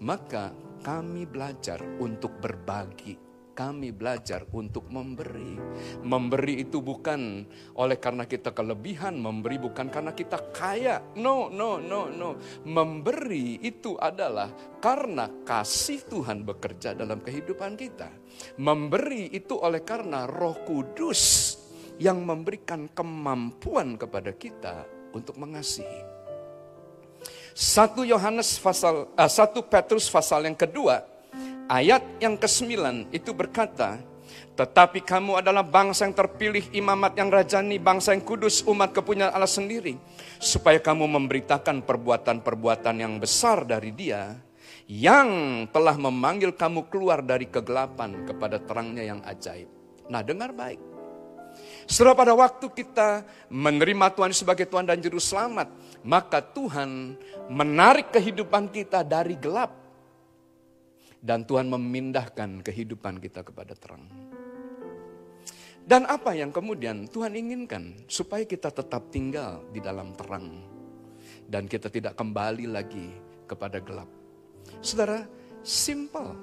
[0.00, 0.52] maka
[0.84, 3.28] kami belajar untuk berbagi
[3.58, 5.58] kami belajar untuk memberi.
[6.06, 7.42] Memberi itu bukan
[7.74, 11.02] oleh karena kita kelebihan, memberi bukan karena kita kaya.
[11.18, 12.38] No, no, no, no.
[12.62, 18.14] Memberi itu adalah karena kasih Tuhan bekerja dalam kehidupan kita.
[18.62, 21.58] Memberi itu oleh karena Roh Kudus
[21.98, 26.17] yang memberikan kemampuan kepada kita untuk mengasihi.
[27.58, 31.02] Satu Yohanes pasal uh, satu Petrus pasal yang kedua
[31.66, 33.98] ayat yang ke-9 itu berkata,
[34.54, 39.50] tetapi kamu adalah bangsa yang terpilih, imamat yang rajani, bangsa yang kudus, umat kepunyaan Allah
[39.50, 39.98] sendiri.
[40.38, 44.38] Supaya kamu memberitakan perbuatan-perbuatan yang besar dari dia,
[44.86, 49.66] yang telah memanggil kamu keluar dari kegelapan kepada terangnya yang ajaib.
[50.06, 50.78] Nah dengar baik,
[51.88, 55.72] setelah pada waktu kita menerima Tuhan sebagai Tuhan dan Juru Selamat,
[56.04, 57.16] maka Tuhan
[57.48, 59.72] menarik kehidupan kita dari gelap.
[61.18, 64.06] Dan Tuhan memindahkan kehidupan kita kepada terang.
[65.82, 68.06] Dan apa yang kemudian Tuhan inginkan?
[68.06, 70.62] Supaya kita tetap tinggal di dalam terang.
[71.48, 73.10] Dan kita tidak kembali lagi
[73.48, 74.06] kepada gelap.
[74.84, 75.24] Saudara,
[75.64, 76.36] simple.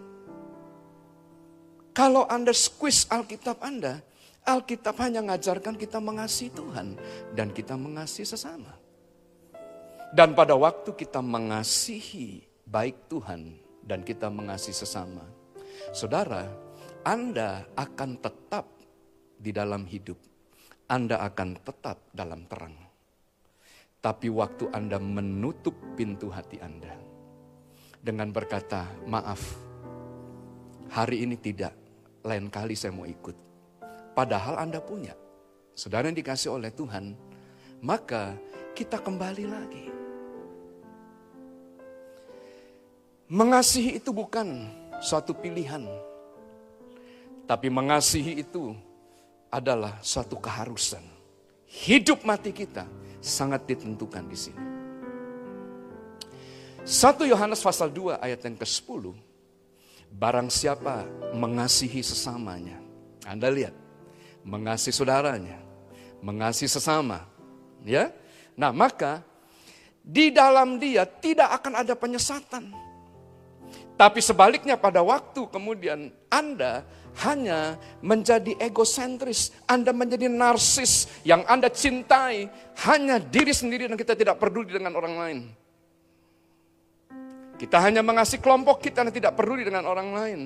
[1.95, 4.03] Kalau Anda squeeze Alkitab Anda,
[4.45, 6.93] Alkitab hanya mengajarkan kita mengasihi Tuhan
[7.33, 8.77] dan kita mengasihi sesama.
[10.13, 15.25] Dan pada waktu kita mengasihi baik Tuhan dan kita mengasihi sesama,
[15.89, 16.45] saudara,
[17.01, 18.69] Anda akan tetap
[19.41, 20.21] di dalam hidup.
[20.85, 22.77] Anda akan tetap dalam terang.
[23.97, 26.93] Tapi waktu Anda menutup pintu hati Anda
[27.97, 29.41] dengan berkata, "Maaf,
[30.93, 31.73] hari ini tidak,
[32.21, 33.44] lain kali saya mau ikut."
[34.15, 35.11] Padahal Anda punya.
[35.75, 37.19] Saudara yang dikasih oleh Tuhan,
[37.83, 38.31] maka
[38.71, 39.85] kita kembali lagi.
[43.27, 44.71] Mengasihi itu bukan
[45.03, 45.83] suatu pilihan.
[47.43, 48.71] Tapi mengasihi itu
[49.51, 51.03] adalah suatu keharusan.
[51.67, 52.87] Hidup mati kita
[53.19, 54.63] sangat ditentukan di sini.
[56.85, 59.03] 1 Yohanes pasal 2 ayat yang ke-10.
[60.15, 61.03] Barang siapa
[61.35, 62.77] mengasihi sesamanya.
[63.25, 63.84] Anda lihat
[64.45, 65.57] mengasihi saudaranya,
[66.21, 67.25] mengasihi sesama,
[67.81, 68.13] ya.
[68.53, 69.25] Nah, maka
[70.05, 72.69] di dalam dia tidak akan ada penyesatan.
[73.95, 76.85] Tapi sebaliknya pada waktu kemudian Anda
[77.25, 82.51] hanya menjadi egosentris, Anda menjadi narsis yang Anda cintai
[82.85, 85.39] hanya diri sendiri dan kita tidak peduli dengan orang lain.
[87.55, 90.39] Kita hanya mengasihi kelompok kita dan tidak peduli dengan orang lain.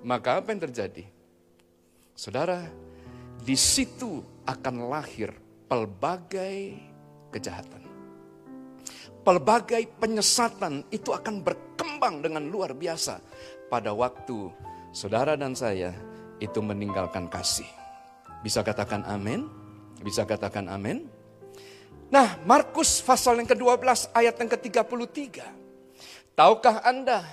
[0.00, 1.04] Maka apa yang terjadi?
[2.16, 2.64] Saudara,
[3.44, 5.28] di situ akan lahir
[5.68, 6.80] pelbagai
[7.28, 7.84] kejahatan.
[9.20, 13.20] Pelbagai penyesatan itu akan berkembang dengan luar biasa
[13.68, 14.48] pada waktu
[14.96, 15.92] saudara dan saya
[16.40, 17.68] itu meninggalkan kasih.
[18.40, 19.48] Bisa katakan amin?
[20.00, 21.08] Bisa katakan amin?
[22.12, 25.40] Nah, Markus pasal yang ke-12 ayat yang ke-33.
[26.36, 27.24] Tahukah Anda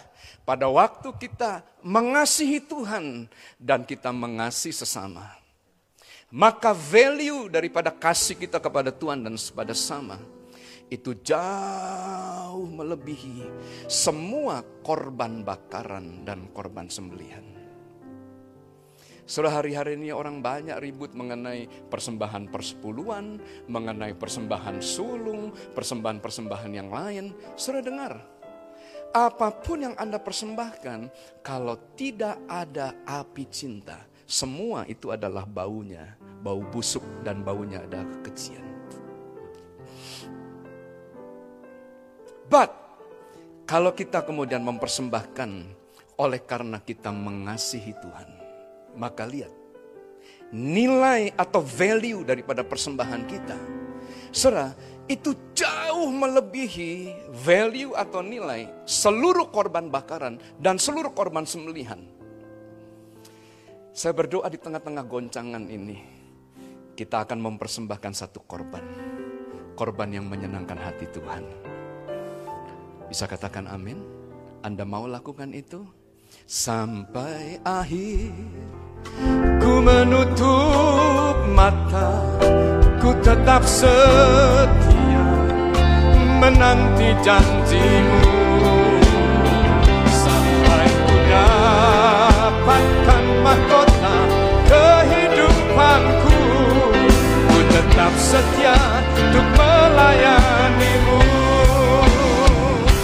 [0.47, 3.28] pada waktu kita mengasihi Tuhan
[3.59, 5.41] dan kita mengasihi sesama.
[6.32, 10.15] Maka value daripada kasih kita kepada Tuhan dan kepada sama
[10.91, 13.47] itu jauh melebihi
[13.88, 17.43] semua korban bakaran dan korban sembelihan.
[19.23, 23.39] Sudah hari-hari ini orang banyak ribut mengenai persembahan persepuluhan,
[23.71, 27.32] mengenai persembahan sulung, persembahan-persembahan yang lain.
[27.55, 28.19] Sudah dengar?
[29.15, 31.07] Apa pun yang Anda persembahkan,
[31.43, 38.63] kalau tidak ada api cinta, semua itu adalah baunya, bau busuk dan baunya ada kekejian.
[42.47, 42.71] But,
[43.67, 45.51] kalau kita kemudian mempersembahkan
[46.15, 48.29] oleh karena kita mengasihi Tuhan,
[48.95, 49.51] maka lihat,
[50.55, 53.59] nilai atau value daripada persembahan kita,
[54.32, 54.71] serah
[55.11, 61.99] itu jauh melebihi value atau nilai seluruh korban bakaran dan seluruh korban sembelihan.
[63.92, 66.00] Saya berdoa di tengah-tengah goncangan ini,
[66.96, 68.80] kita akan mempersembahkan satu korban.
[69.76, 71.44] Korban yang menyenangkan hati Tuhan.
[73.12, 74.00] Bisa katakan amin?
[74.64, 75.84] Anda mau lakukan itu?
[76.48, 78.32] Sampai akhir
[79.60, 82.16] ku menutup mata,
[82.96, 85.28] ku tetap setia
[86.39, 88.24] menanti janjimu
[90.08, 93.01] sampai ku dapatkan
[98.02, 98.74] tetap setia
[99.14, 101.22] untuk melayanimu.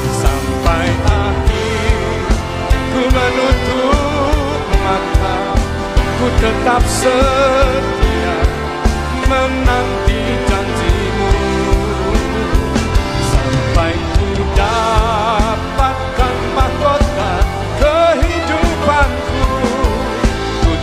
[0.09, 2.25] Sampai akhir
[2.73, 5.37] ku menutup mata
[6.17, 8.37] ku tetap setia
[9.29, 10.17] menanti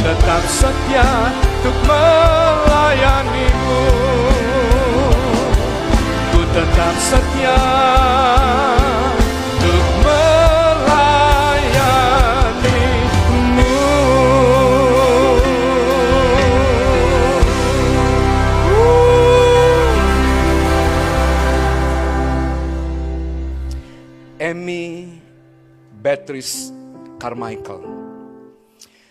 [0.05, 1.33] tetap setia
[1.65, 3.81] untuk melayanimu.
[3.89, 4.04] Ku
[6.55, 7.59] tetap setia
[9.59, 10.95] untuk melayanimu.
[24.39, 25.19] Emmy
[25.99, 26.71] Beatrice
[27.19, 27.83] Carmichael.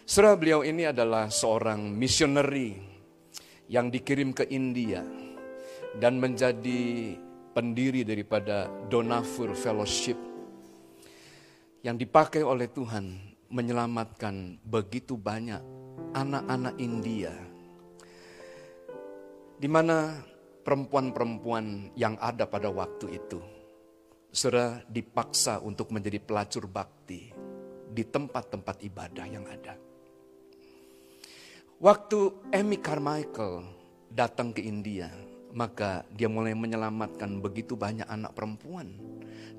[0.08, 2.80] Saudara beliau ini adalah seorang misioneri
[3.68, 5.04] yang dikirim ke India
[6.00, 7.20] dan menjadi
[7.54, 10.18] pendiri daripada Donafur Fellowship
[11.86, 15.62] yang dipakai oleh Tuhan menyelamatkan begitu banyak
[16.18, 17.34] anak-anak India
[19.62, 20.18] di mana
[20.66, 23.40] perempuan-perempuan yang ada pada waktu itu
[24.34, 27.30] sudah dipaksa untuk menjadi pelacur bakti
[27.94, 29.78] di tempat-tempat ibadah yang ada.
[31.78, 33.62] Waktu Amy Carmichael
[34.10, 35.14] datang ke India,
[35.54, 38.98] maka dia mulai menyelamatkan begitu banyak anak perempuan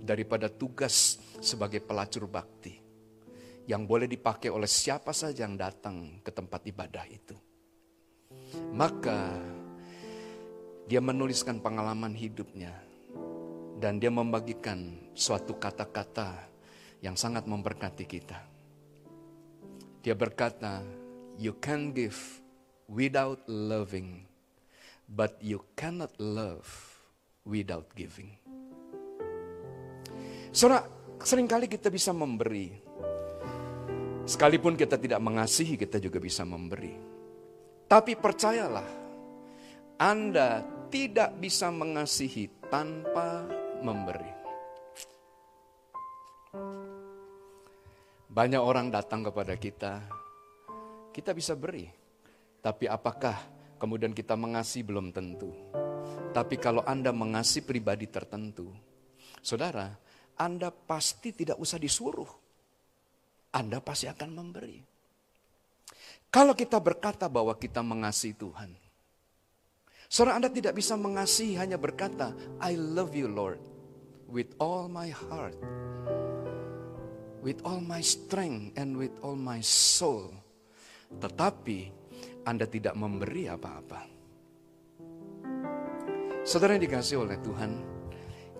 [0.02, 2.82] daripada tugas sebagai pelacur bakti
[3.64, 7.36] yang boleh dipakai oleh siapa saja yang datang ke tempat ibadah itu.
[8.76, 9.32] Maka
[10.84, 12.74] dia menuliskan pengalaman hidupnya
[13.80, 16.36] dan dia membagikan suatu kata-kata
[17.00, 18.40] yang sangat memberkati kita.
[20.04, 20.84] Dia berkata,
[21.40, 22.20] You can give
[22.84, 24.28] without loving,
[25.08, 26.66] but you cannot love
[27.44, 28.32] without giving.
[30.54, 30.86] Saudara,
[31.20, 32.70] sering kali kita bisa memberi.
[34.24, 36.96] Sekalipun kita tidak mengasihi, kita juga bisa memberi.
[37.84, 38.88] Tapi percayalah,
[40.00, 43.44] Anda tidak bisa mengasihi tanpa
[43.84, 44.32] memberi.
[48.34, 50.02] Banyak orang datang kepada kita,
[51.14, 51.86] kita bisa beri.
[52.58, 55.50] Tapi apakah kemudian kita mengasihi belum tentu.
[56.34, 58.70] Tapi kalau Anda mengasihi pribadi tertentu,
[59.38, 59.94] saudara,
[60.34, 62.26] Anda pasti tidak usah disuruh.
[63.54, 64.78] Anda pasti akan memberi.
[66.30, 68.74] Kalau kita berkata bahwa kita mengasihi Tuhan,
[70.10, 73.62] saudara Anda tidak bisa mengasihi hanya berkata, I love you Lord,
[74.26, 75.54] with all my heart,
[77.46, 80.34] with all my strength, and with all my soul
[81.20, 82.03] tetapi
[82.44, 84.00] Anda tidak memberi apa-apa.
[86.44, 87.72] Saudara yang dikasih oleh Tuhan,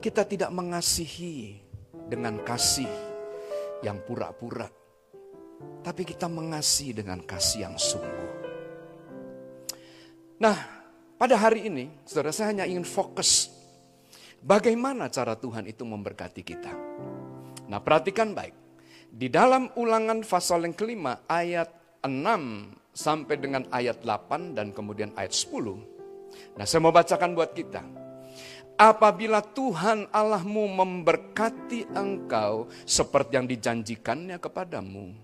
[0.01, 1.61] kita tidak mengasihi
[2.09, 2.89] dengan kasih
[3.85, 4.65] yang pura-pura,
[5.85, 8.33] tapi kita mengasihi dengan kasih yang sungguh.
[10.41, 10.57] Nah,
[11.21, 13.53] pada hari ini, saudara saya hanya ingin fokus
[14.41, 16.73] bagaimana cara Tuhan itu memberkati kita.
[17.69, 18.57] Nah, perhatikan baik.
[19.15, 21.71] Di dalam ulangan pasal yang kelima ayat
[22.01, 26.55] 6 sampai dengan ayat 8 dan kemudian ayat 10.
[26.55, 27.83] Nah saya mau bacakan buat kita.
[28.75, 35.15] Apabila Tuhan Allahmu memberkati engkau seperti yang dijanjikannya kepadamu,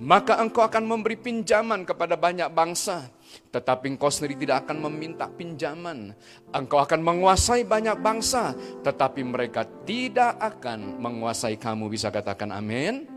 [0.00, 3.08] maka engkau akan memberi pinjaman kepada banyak bangsa
[3.52, 6.12] tetapi engkau sendiri tidak akan meminta pinjaman.
[6.52, 11.88] Engkau akan menguasai banyak bangsa, tetapi mereka tidak akan menguasai kamu.
[11.92, 13.08] Bisa katakan amin?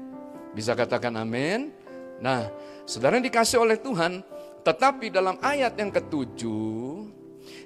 [0.56, 1.72] Bisa katakan amin?
[2.20, 2.48] Nah,
[2.86, 4.22] saudara yang dikasih oleh Tuhan,
[4.66, 7.06] tetapi dalam ayat yang ketujuh,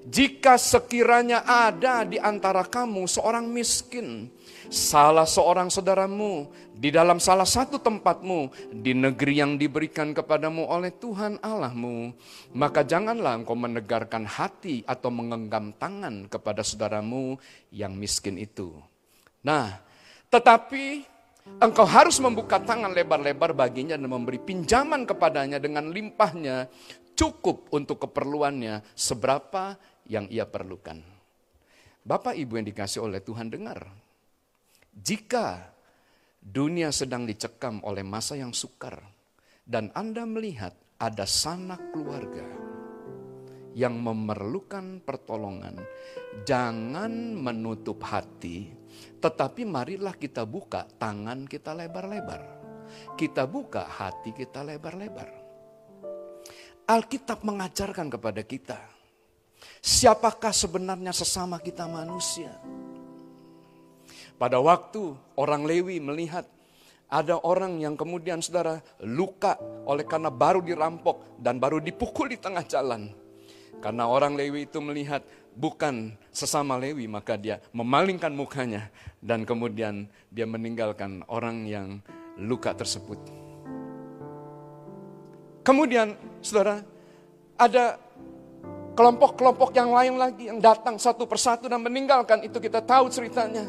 [0.09, 4.31] jika sekiranya ada di antara kamu seorang miskin,
[4.67, 11.39] salah seorang saudaramu di dalam salah satu tempatmu di negeri yang diberikan kepadamu oleh Tuhan
[11.43, 12.15] Allahmu,
[12.55, 17.35] maka janganlah engkau menegarkan hati atau menggenggam tangan kepada saudaramu
[17.69, 18.75] yang miskin itu.
[19.43, 19.79] Nah,
[20.27, 21.03] tetapi
[21.57, 26.69] engkau harus membuka tangan lebar-lebar baginya dan memberi pinjaman kepadanya dengan limpahnya
[27.17, 29.73] cukup untuk keperluannya seberapa
[30.05, 31.01] yang ia perlukan.
[32.05, 33.85] Bapak Ibu yang dikasih oleh Tuhan dengar,
[34.95, 35.69] jika
[36.39, 39.03] dunia sedang dicekam oleh masa yang sukar
[39.67, 42.58] dan Anda melihat ada sanak keluarga
[43.77, 45.77] yang memerlukan pertolongan,
[46.45, 48.69] jangan menutup hati,
[49.19, 52.41] tetapi marilah kita buka tangan kita lebar-lebar.
[53.13, 55.29] Kita buka hati kita lebar-lebar.
[56.89, 58.79] Alkitab mengajarkan kepada kita,
[59.77, 62.49] siapakah sebenarnya sesama kita manusia.
[64.39, 66.47] Pada waktu orang Lewi melihat
[67.09, 72.63] ada orang yang kemudian saudara luka oleh karena baru dirampok dan baru dipukul di tengah
[72.65, 73.28] jalan.
[73.79, 75.23] Karena orang Lewi itu melihat
[75.55, 78.91] bukan sesama Lewi maka dia memalingkan mukanya
[79.23, 82.03] dan kemudian dia meninggalkan orang yang
[82.35, 83.19] luka tersebut.
[85.63, 86.83] Kemudian saudara
[87.59, 87.99] ada
[88.99, 93.63] kelompok-kelompok yang lain lagi yang datang satu persatu dan meninggalkan itu kita tahu ceritanya.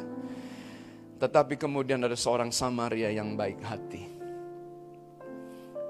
[1.23, 4.09] Tetapi kemudian ada seorang Samaria yang baik hati.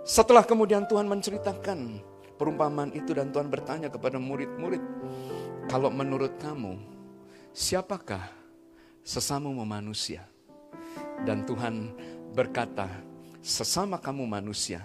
[0.02, 2.09] Setelah kemudian Tuhan menceritakan
[2.40, 4.80] perumpamaan itu dan Tuhan bertanya kepada murid-murid,
[5.68, 6.80] kalau menurut kamu,
[7.52, 8.32] siapakah
[9.04, 10.24] sesamamu manusia?
[11.20, 11.92] Dan Tuhan
[12.32, 12.88] berkata,
[13.44, 14.80] sesama kamu manusia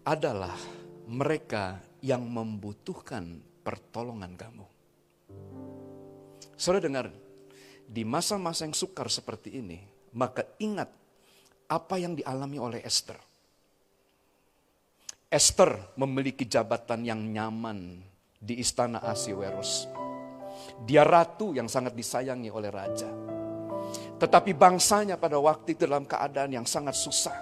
[0.00, 0.56] adalah
[1.04, 4.64] mereka yang membutuhkan pertolongan kamu.
[6.56, 7.06] Saudara dengar,
[7.84, 9.84] di masa-masa yang sukar seperti ini,
[10.16, 10.88] maka ingat
[11.68, 13.29] apa yang dialami oleh Esther.
[15.30, 18.02] Esther memiliki jabatan yang nyaman
[18.34, 19.86] di istana Asiweros.
[20.82, 23.06] Dia ratu yang sangat disayangi oleh raja.
[24.18, 27.38] Tetapi bangsanya pada waktu itu dalam keadaan yang sangat susah.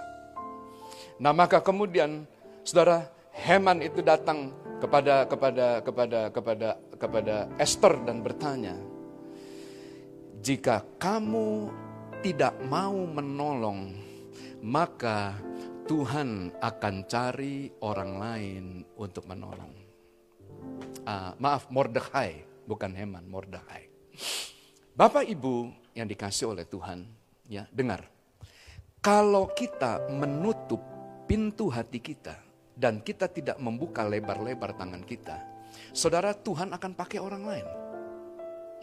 [1.17, 2.29] Nah maka kemudian
[2.61, 8.77] saudara Heman itu datang kepada kepada kepada kepada kepada Esther dan bertanya,
[10.45, 11.73] jika kamu
[12.21, 13.95] tidak mau menolong,
[14.61, 15.39] maka
[15.89, 18.65] Tuhan akan cari orang lain
[19.01, 19.73] untuk menolong.
[21.01, 23.89] Uh, maaf, Mordechai, bukan Heman, Mordechai.
[24.93, 27.09] Bapak Ibu yang dikasih oleh Tuhan,
[27.49, 28.05] ya dengar.
[29.01, 30.77] Kalau kita menutup
[31.25, 32.37] pintu hati kita
[32.77, 35.41] dan kita tidak membuka lebar-lebar tangan kita,
[35.89, 37.67] saudara Tuhan akan pakai orang lain.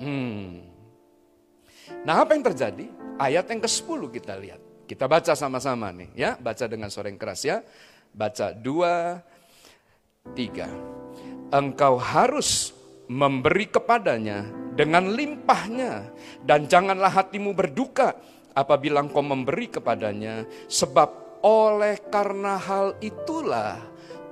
[0.02, 0.50] Hmm,
[2.02, 2.90] Nah apa yang terjadi?
[3.14, 4.65] Ayat yang ke-10 kita lihat.
[4.86, 6.30] Kita baca sama-sama nih ya.
[6.38, 7.60] Baca dengan suara yang keras ya.
[8.14, 9.20] Baca dua,
[10.32, 10.70] tiga.
[11.50, 12.70] Engkau harus
[13.10, 14.46] memberi kepadanya
[14.78, 16.10] dengan limpahnya.
[16.46, 18.14] Dan janganlah hatimu berduka
[18.54, 20.46] apabila engkau memberi kepadanya.
[20.70, 23.78] Sebab oleh karena hal itulah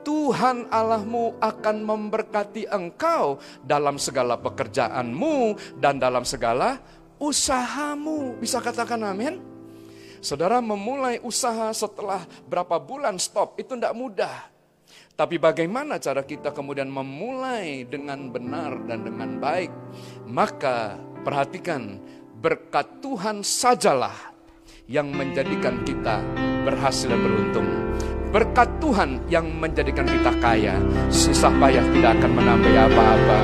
[0.05, 6.79] Tuhan Allahmu akan memberkati engkau dalam segala pekerjaanmu dan dalam segala
[7.17, 8.37] usahamu.
[8.37, 9.54] Bisa katakan amin?
[10.25, 14.49] Saudara memulai usaha setelah berapa bulan stop itu tidak mudah.
[15.13, 19.69] Tapi bagaimana cara kita kemudian memulai dengan benar dan dengan baik?
[20.25, 22.01] Maka perhatikan
[22.41, 24.33] berkat Tuhan sajalah
[24.89, 26.25] yang menjadikan kita
[26.65, 27.69] berhasil dan beruntung.
[28.33, 30.81] Berkat Tuhan yang menjadikan kita kaya,
[31.13, 33.39] susah payah tidak akan menambah apa-apa.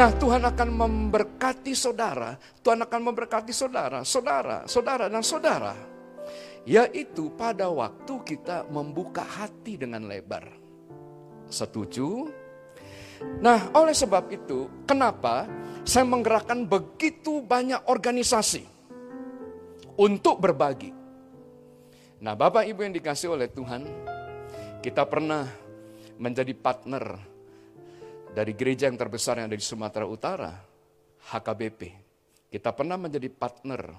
[0.00, 2.32] Nah Tuhan akan memberkati saudara,
[2.64, 5.76] Tuhan akan memberkati saudara, saudara, saudara dan saudara.
[6.64, 10.56] Yaitu pada waktu kita membuka hati dengan lebar.
[11.52, 12.32] Setuju?
[13.44, 15.44] Nah oleh sebab itu kenapa
[15.84, 18.64] saya menggerakkan begitu banyak organisasi.
[20.00, 20.96] untuk berbagi.
[22.24, 23.84] Nah, Bapak Ibu yang dikasih oleh Tuhan,
[24.80, 25.44] kita pernah
[26.16, 27.29] menjadi partner
[28.30, 30.52] dari gereja yang terbesar yang ada di Sumatera Utara,
[31.34, 31.80] HKBP.
[32.50, 33.94] Kita pernah menjadi partner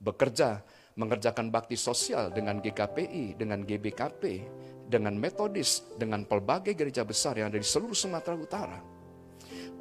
[0.00, 0.60] bekerja
[0.94, 4.22] mengerjakan bakti sosial dengan GKPI, dengan GBKP,
[4.86, 8.80] dengan metodis, dengan pelbagai gereja besar yang ada di seluruh Sumatera Utara.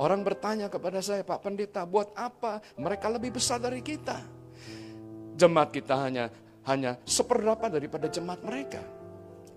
[0.01, 4.17] Orang bertanya kepada saya, Pak Pendeta, buat apa mereka lebih besar dari kita?
[5.37, 6.25] Jemaat kita hanya
[6.65, 8.81] hanya seperberapa daripada jemaat mereka.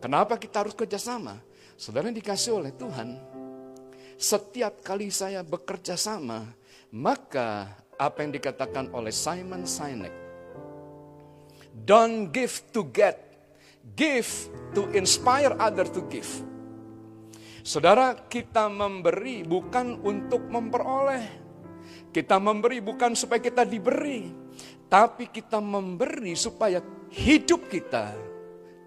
[0.03, 1.40] Kenapa kita harus kerjasama?
[1.76, 3.16] Saudara yang dikasih oleh Tuhan,
[4.17, 6.45] setiap kali saya bekerja sama,
[6.93, 10.12] maka apa yang dikatakan oleh Simon Sinek,
[11.85, 13.21] don't give to get,
[13.97, 14.29] give
[14.73, 16.29] to inspire other to give.
[17.67, 21.45] Saudara, kita memberi bukan untuk memperoleh.
[22.14, 24.25] Kita memberi bukan supaya kita diberi,
[24.89, 26.81] tapi kita memberi supaya
[27.12, 28.14] hidup kita,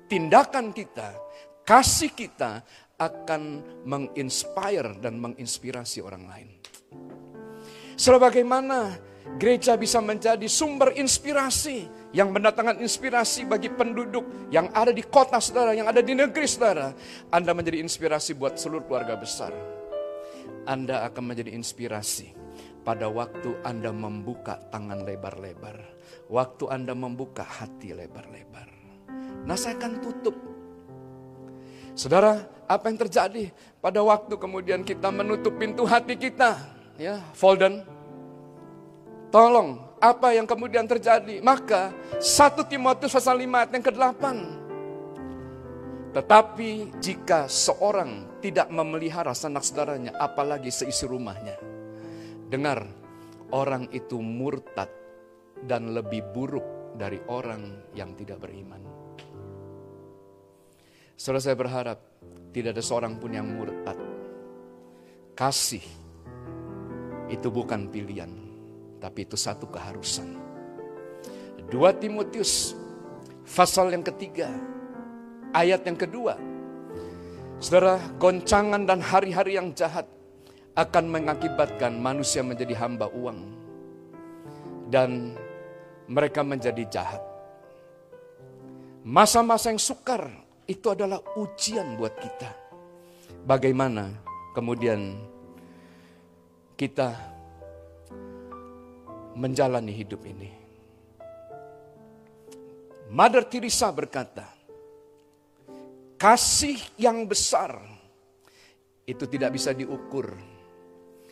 [0.09, 1.13] tindakan kita,
[1.61, 2.65] kasih kita
[2.99, 6.49] akan menginspire dan menginspirasi orang lain.
[7.95, 8.95] Sebagaimana
[9.39, 15.75] gereja bisa menjadi sumber inspirasi yang mendatangkan inspirasi bagi penduduk yang ada di kota saudara,
[15.75, 16.95] yang ada di negeri saudara.
[17.29, 19.51] Anda menjadi inspirasi buat seluruh keluarga besar.
[20.67, 22.33] Anda akan menjadi inspirasi
[22.83, 25.77] pada waktu Anda membuka tangan lebar-lebar.
[26.29, 28.69] Waktu Anda membuka hati lebar-lebar.
[29.45, 30.35] Nah saya akan tutup.
[31.97, 33.49] Saudara, apa yang terjadi
[33.81, 36.53] pada waktu kemudian kita menutup pintu hati kita?
[37.01, 37.81] Ya, Folden,
[39.33, 41.41] tolong apa yang kemudian terjadi?
[41.41, 41.89] Maka
[42.21, 44.23] 1 Timotius pasal 5 ayat yang ke-8.
[46.09, 46.69] Tetapi
[47.01, 51.57] jika seorang tidak memelihara sanak saudaranya, apalagi seisi rumahnya.
[52.49, 52.85] Dengar,
[53.53, 54.89] orang itu murtad
[55.65, 58.81] dan lebih buruk dari orang yang tidak beriman.
[61.13, 62.08] Saudara saya berharap
[62.49, 63.97] tidak ada seorang pun yang murtad.
[65.37, 65.85] Kasih
[67.29, 68.31] itu bukan pilihan
[68.99, 70.35] tapi itu satu keharusan.
[71.69, 72.75] Dua Timotius
[73.45, 74.51] pasal yang ketiga,
[75.55, 76.35] ayat yang kedua.
[77.59, 80.07] Saudara, goncangan dan hari-hari yang jahat
[80.79, 83.39] akan mengakibatkan manusia menjadi hamba uang.
[84.89, 85.35] Dan
[86.09, 87.21] mereka menjadi jahat.
[89.05, 90.25] Masa-masa yang sukar
[90.69, 92.49] itu adalah ujian buat kita.
[93.41, 94.13] Bagaimana
[94.53, 95.17] kemudian
[96.77, 97.17] kita
[99.33, 100.51] menjalani hidup ini.
[103.09, 104.45] Mother Teresa berkata,
[106.21, 107.81] kasih yang besar
[109.09, 110.37] itu tidak bisa diukur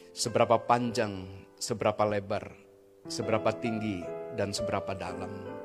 [0.09, 1.29] seberapa panjang,
[1.61, 2.49] seberapa lebar,
[3.05, 4.01] seberapa tinggi,
[4.33, 5.56] dan seberapa dalam.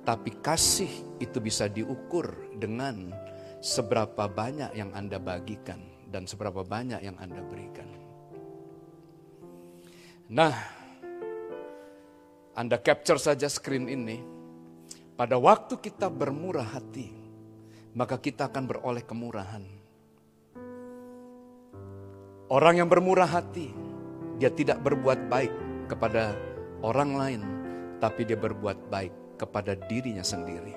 [0.00, 3.12] Tapi kasih itu bisa diukur dengan
[3.60, 7.88] seberapa banyak yang Anda bagikan dan seberapa banyak yang Anda berikan.
[10.30, 10.80] Nah,
[12.60, 14.20] anda capture saja screen ini.
[15.16, 17.08] Pada waktu kita bermurah hati,
[17.96, 19.64] maka kita akan beroleh kemurahan.
[22.52, 23.72] Orang yang bermurah hati,
[24.36, 25.52] dia tidak berbuat baik
[25.88, 26.36] kepada
[26.84, 27.40] orang lain,
[27.96, 30.76] tapi dia berbuat baik kepada dirinya sendiri.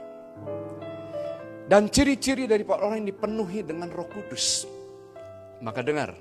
[1.68, 4.64] Dan ciri-ciri dari orang yang dipenuhi dengan roh kudus.
[5.60, 6.16] Maka dengar,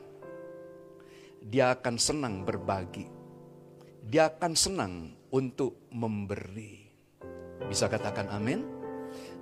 [1.42, 3.06] dia akan senang berbagi.
[4.02, 4.92] Dia akan senang
[5.30, 6.82] untuk memberi.
[7.66, 8.62] Bisa katakan amin?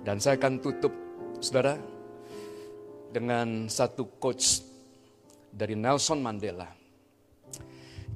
[0.01, 0.93] Dan saya akan tutup,
[1.37, 1.77] saudara,
[3.13, 4.65] dengan satu quotes
[5.53, 6.69] dari Nelson Mandela.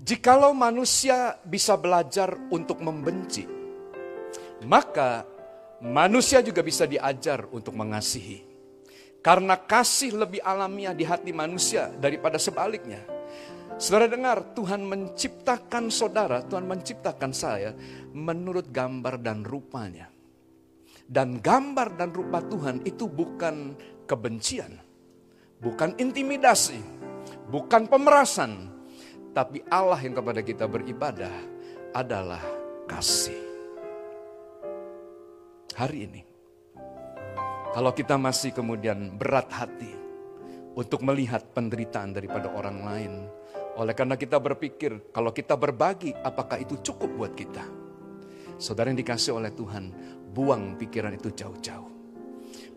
[0.05, 3.45] Jikalau manusia bisa belajar untuk membenci,
[4.64, 5.28] maka
[5.84, 8.47] manusia juga bisa diajar untuk mengasihi.
[9.20, 13.01] Karena kasih lebih alamiah di hati manusia daripada sebaliknya.
[13.76, 17.76] Saudara dengar, Tuhan menciptakan saudara, Tuhan menciptakan saya
[18.14, 20.08] menurut gambar dan rupanya.
[21.06, 23.76] Dan gambar dan rupa Tuhan itu bukan
[24.06, 24.78] kebencian,
[25.60, 26.82] bukan intimidasi,
[27.49, 28.74] bukan pemerasan,
[29.36, 31.34] tapi Allah yang kepada kita beribadah
[31.93, 32.41] adalah
[32.88, 33.45] kasih.
[35.76, 36.23] Hari ini,
[37.76, 39.91] kalau kita masih kemudian berat hati
[40.71, 43.13] untuk melihat penderitaan daripada orang lain,
[43.76, 47.67] oleh karena kita berpikir, kalau kita berbagi, apakah itu cukup buat kita?
[48.55, 49.91] Saudara yang dikasih oleh Tuhan,
[50.32, 51.91] buang pikiran itu jauh-jauh.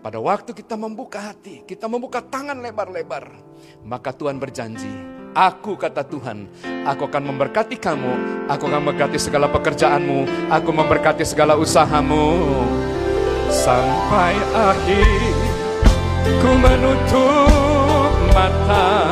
[0.02, 3.30] Pada waktu kita membuka hati, kita membuka tangan lebar-lebar,
[3.86, 6.48] maka Tuhan berjanji, Aku kata Tuhan,
[6.84, 12.36] aku akan memberkati kamu, aku akan memberkati segala pekerjaanmu, aku memberkati segala usahamu.
[13.48, 15.32] Sampai akhir
[16.44, 19.08] ku menutup mata.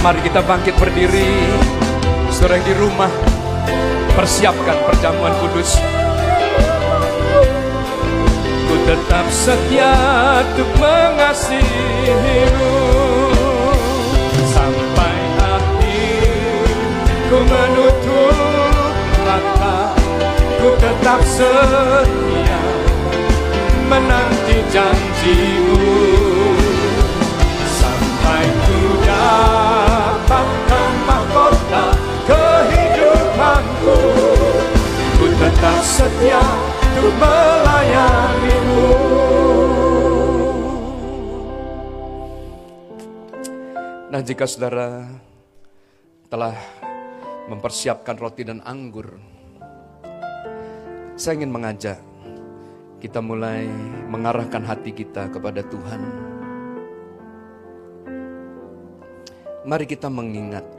[0.00, 1.30] Mari kita bangkit berdiri.
[2.38, 3.10] Yang di rumah
[4.18, 5.78] Persiapkan perjamuan kudus.
[5.78, 6.07] Ku
[8.88, 9.92] tetap setia
[10.48, 12.72] untuk mengasihimu.
[14.48, 16.72] Sampai akhir
[17.28, 18.96] Ku menutup
[19.28, 19.92] mata.
[20.56, 22.64] Ku tetap setia
[23.92, 25.84] Menanti janjimu.
[27.68, 31.92] Sampai ku dapatkan mahkota
[32.24, 34.00] kehidupanku.
[35.20, 36.40] Ku tetap setia
[37.18, 38.90] melayanimu
[44.08, 45.06] Nah jika saudara
[46.32, 46.56] telah
[47.46, 49.20] mempersiapkan roti dan anggur
[51.18, 52.00] Saya ingin mengajak
[52.98, 53.68] kita mulai
[54.10, 56.02] mengarahkan hati kita kepada Tuhan
[59.68, 60.78] Mari kita mengingat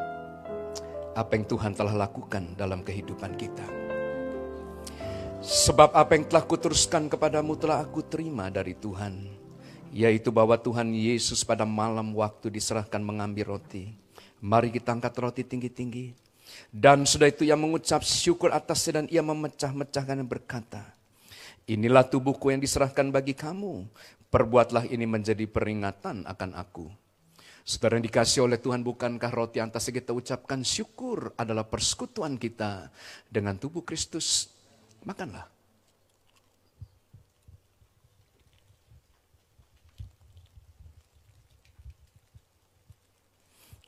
[1.20, 3.89] apa yang Tuhan telah lakukan dalam kehidupan kita.
[5.40, 9.24] Sebab apa yang telah kuteruskan kepadamu telah aku terima dari Tuhan.
[9.96, 13.96] Yaitu bahwa Tuhan Yesus pada malam waktu diserahkan mengambil roti.
[14.44, 16.12] Mari kita angkat roti tinggi-tinggi.
[16.68, 20.84] Dan sudah itu ia mengucap syukur atasnya dan ia memecah-mecahkan dan berkata.
[21.72, 23.88] Inilah tubuhku yang diserahkan bagi kamu.
[24.28, 26.92] Perbuatlah ini menjadi peringatan akan aku.
[27.64, 32.92] Saudara yang dikasih oleh Tuhan, bukankah roti atas kita ucapkan syukur adalah persekutuan kita
[33.32, 34.59] dengan tubuh Kristus?
[35.08, 35.48] Makanlah.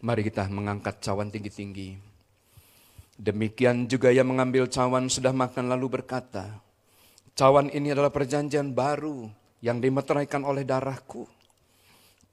[0.02, 1.94] Mari kita mengangkat cawan tinggi-tinggi.
[3.22, 6.58] Demikian juga yang mengambil cawan sudah makan lalu berkata,
[7.38, 9.30] Cawan ini adalah perjanjian baru
[9.62, 11.30] yang dimeteraikan oleh darahku.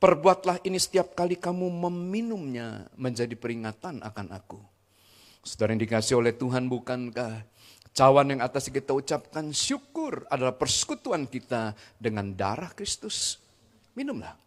[0.01, 4.61] Perbuatlah ini setiap kali kamu meminumnya menjadi peringatan akan aku.
[5.45, 7.45] Saudara yang dikasih oleh Tuhan bukankah
[7.99, 13.43] cawan yang atas kita ucapkan syukur adalah persekutuan kita dengan darah Kristus.
[13.99, 14.39] Minumlah.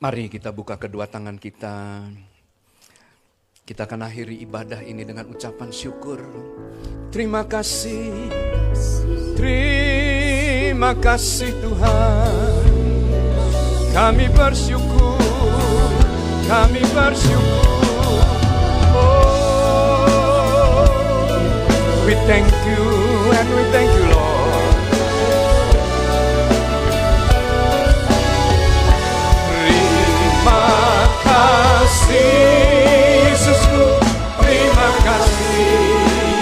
[0.00, 2.08] Mari kita buka kedua tangan kita.
[3.68, 6.16] Kita akan akhiri ibadah ini dengan ucapan syukur.
[7.12, 8.08] Terima kasih.
[9.36, 12.64] Terima kasih Tuhan.
[13.92, 14.99] Kami bersyukur.
[16.50, 18.26] Kami bersyukur.
[18.90, 20.02] Oh,
[22.02, 22.82] we thank you
[23.38, 24.74] and we thank you Lord.
[29.46, 30.66] Terima
[31.22, 32.34] kasih
[33.30, 33.86] Yesusku.
[34.42, 35.70] Terima kasih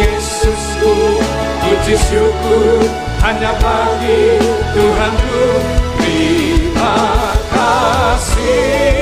[0.08, 1.20] Yesusku.
[1.60, 2.80] Puji syukur
[3.20, 4.40] hanya bagi
[4.72, 5.44] Tuhanku.
[6.00, 6.96] Terima
[7.52, 8.97] kasih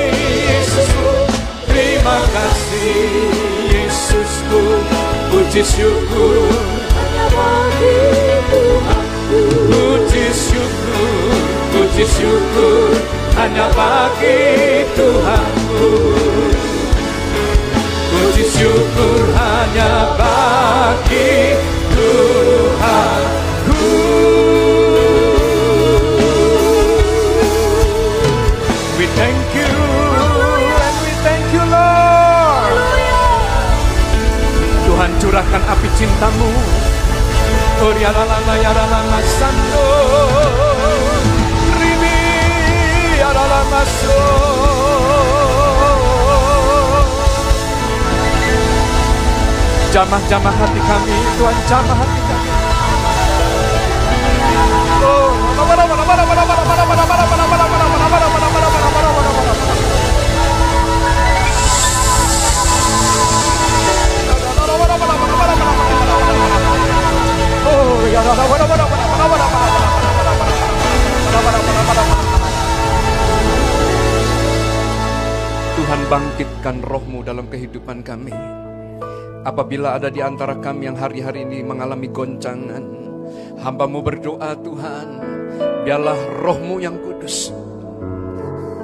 [5.47, 6.51] Puji syukur
[6.91, 8.03] hanya bagi
[8.51, 9.41] Tuhanku.
[9.71, 11.39] Puji syukur,
[11.71, 12.91] puji syukur
[13.39, 15.87] hanya bagi Tuhanku.
[18.11, 21.55] Puji syukur hanya bagi
[21.95, 23.36] Tuhanku.
[35.27, 36.47] curahkan api cintamu.
[49.87, 52.49] Jamah-jamah hati kami Tuhan jamah hati kami.
[55.03, 55.31] Oh,
[75.77, 78.33] Tuhan bangkitkan rohmu dalam kehidupan kami.
[79.45, 82.83] Apabila ada di antara kami yang hari-hari ini mengalami goncangan,
[83.61, 85.07] hambamu berdoa Tuhan,
[85.85, 87.53] biarlah rohmu yang kudus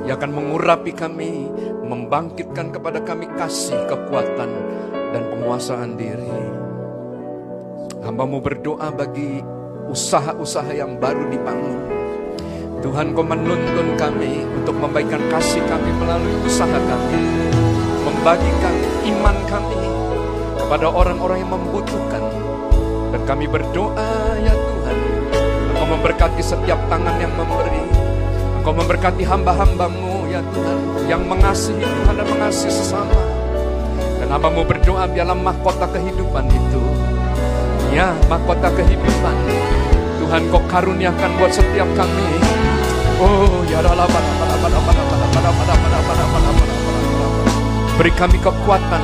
[0.05, 1.47] yang akan mengurapi kami,
[1.81, 4.51] membangkitkan kepada kami kasih, kekuatan,
[5.15, 6.52] dan penguasaan diri.
[8.03, 9.39] Hambamu berdoa bagi
[9.87, 11.79] usaha-usaha yang baru dibangun.
[12.83, 17.23] Tuhan kau menuntun kami untuk membagikan kasih kami melalui usaha kami.
[18.03, 18.75] Membagikan
[19.07, 19.83] iman kami
[20.59, 22.23] kepada orang-orang yang membutuhkan.
[23.15, 24.97] Dan kami berdoa ya Tuhan,
[25.71, 27.87] Engkau memberkati setiap tangan yang memberi.
[28.59, 33.15] Engkau memberkati hamba-hambamu ya Tuhan, yang mengasihi Tuhan dan mengasihi sesama.
[34.19, 36.82] Dan hambamu berdoa biarlah mahkota kehidupan itu.
[37.93, 39.37] Ya, mahkota kehidupan.
[40.17, 42.25] Tuhan kau karuniakan buat setiap kami.
[43.21, 44.09] Oh, ya Allah,
[47.93, 49.03] Beri kami kekuatan,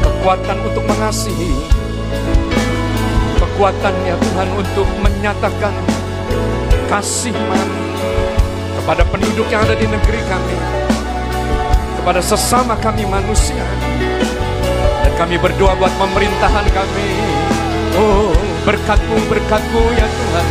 [0.00, 1.52] kekuatan untuk mengasihi,
[3.36, 5.76] kekuatan ya Tuhan untuk menyatakan
[6.88, 7.68] kasih-Man
[8.80, 10.56] kepada penduduk yang ada di negeri kami,
[12.00, 13.68] kepada sesama kami manusia.
[15.04, 17.39] Dan kami berdoa buat pemerintahan kami.
[17.98, 18.30] Oh,
[18.62, 20.46] berkatmu, berkatmu ya Tuhan.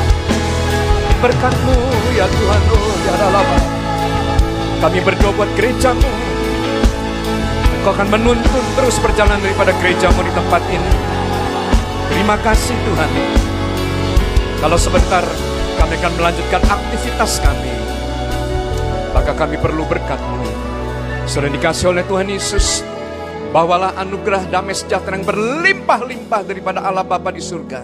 [1.19, 1.75] Berkatmu
[2.15, 3.61] ya Tuhan, oh ya Allah.
[4.79, 6.09] Kami berdoa buat gerejamu.
[7.79, 10.93] Engkau akan menuntun terus perjalanan daripada gerejamu di tempat ini.
[12.11, 13.11] Terima kasih Tuhan.
[14.59, 15.23] Kalau sebentar
[15.79, 17.71] kami akan melanjutkan aktivitas kami.
[19.15, 20.43] Maka kami perlu berkatmu.
[21.23, 22.88] Sudah dikasih oleh Tuhan Yesus.
[23.49, 27.81] Bawalah anugerah damai sejahtera yang berlimpah-limpah daripada Allah Bapa di surga.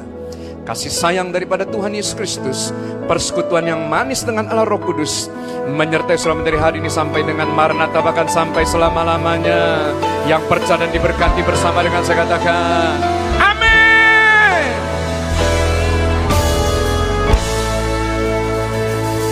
[0.62, 2.70] Kasih sayang daripada Tuhan Yesus Kristus.
[3.10, 5.30] Persekutuan yang manis dengan Allah Roh Kudus.
[5.66, 9.90] Menyertai selama dari hari ini sampai dengan Maranatha bahkan sampai selama-lamanya.
[10.30, 13.15] Yang percaya dan diberkati bersama dengan saya katakan.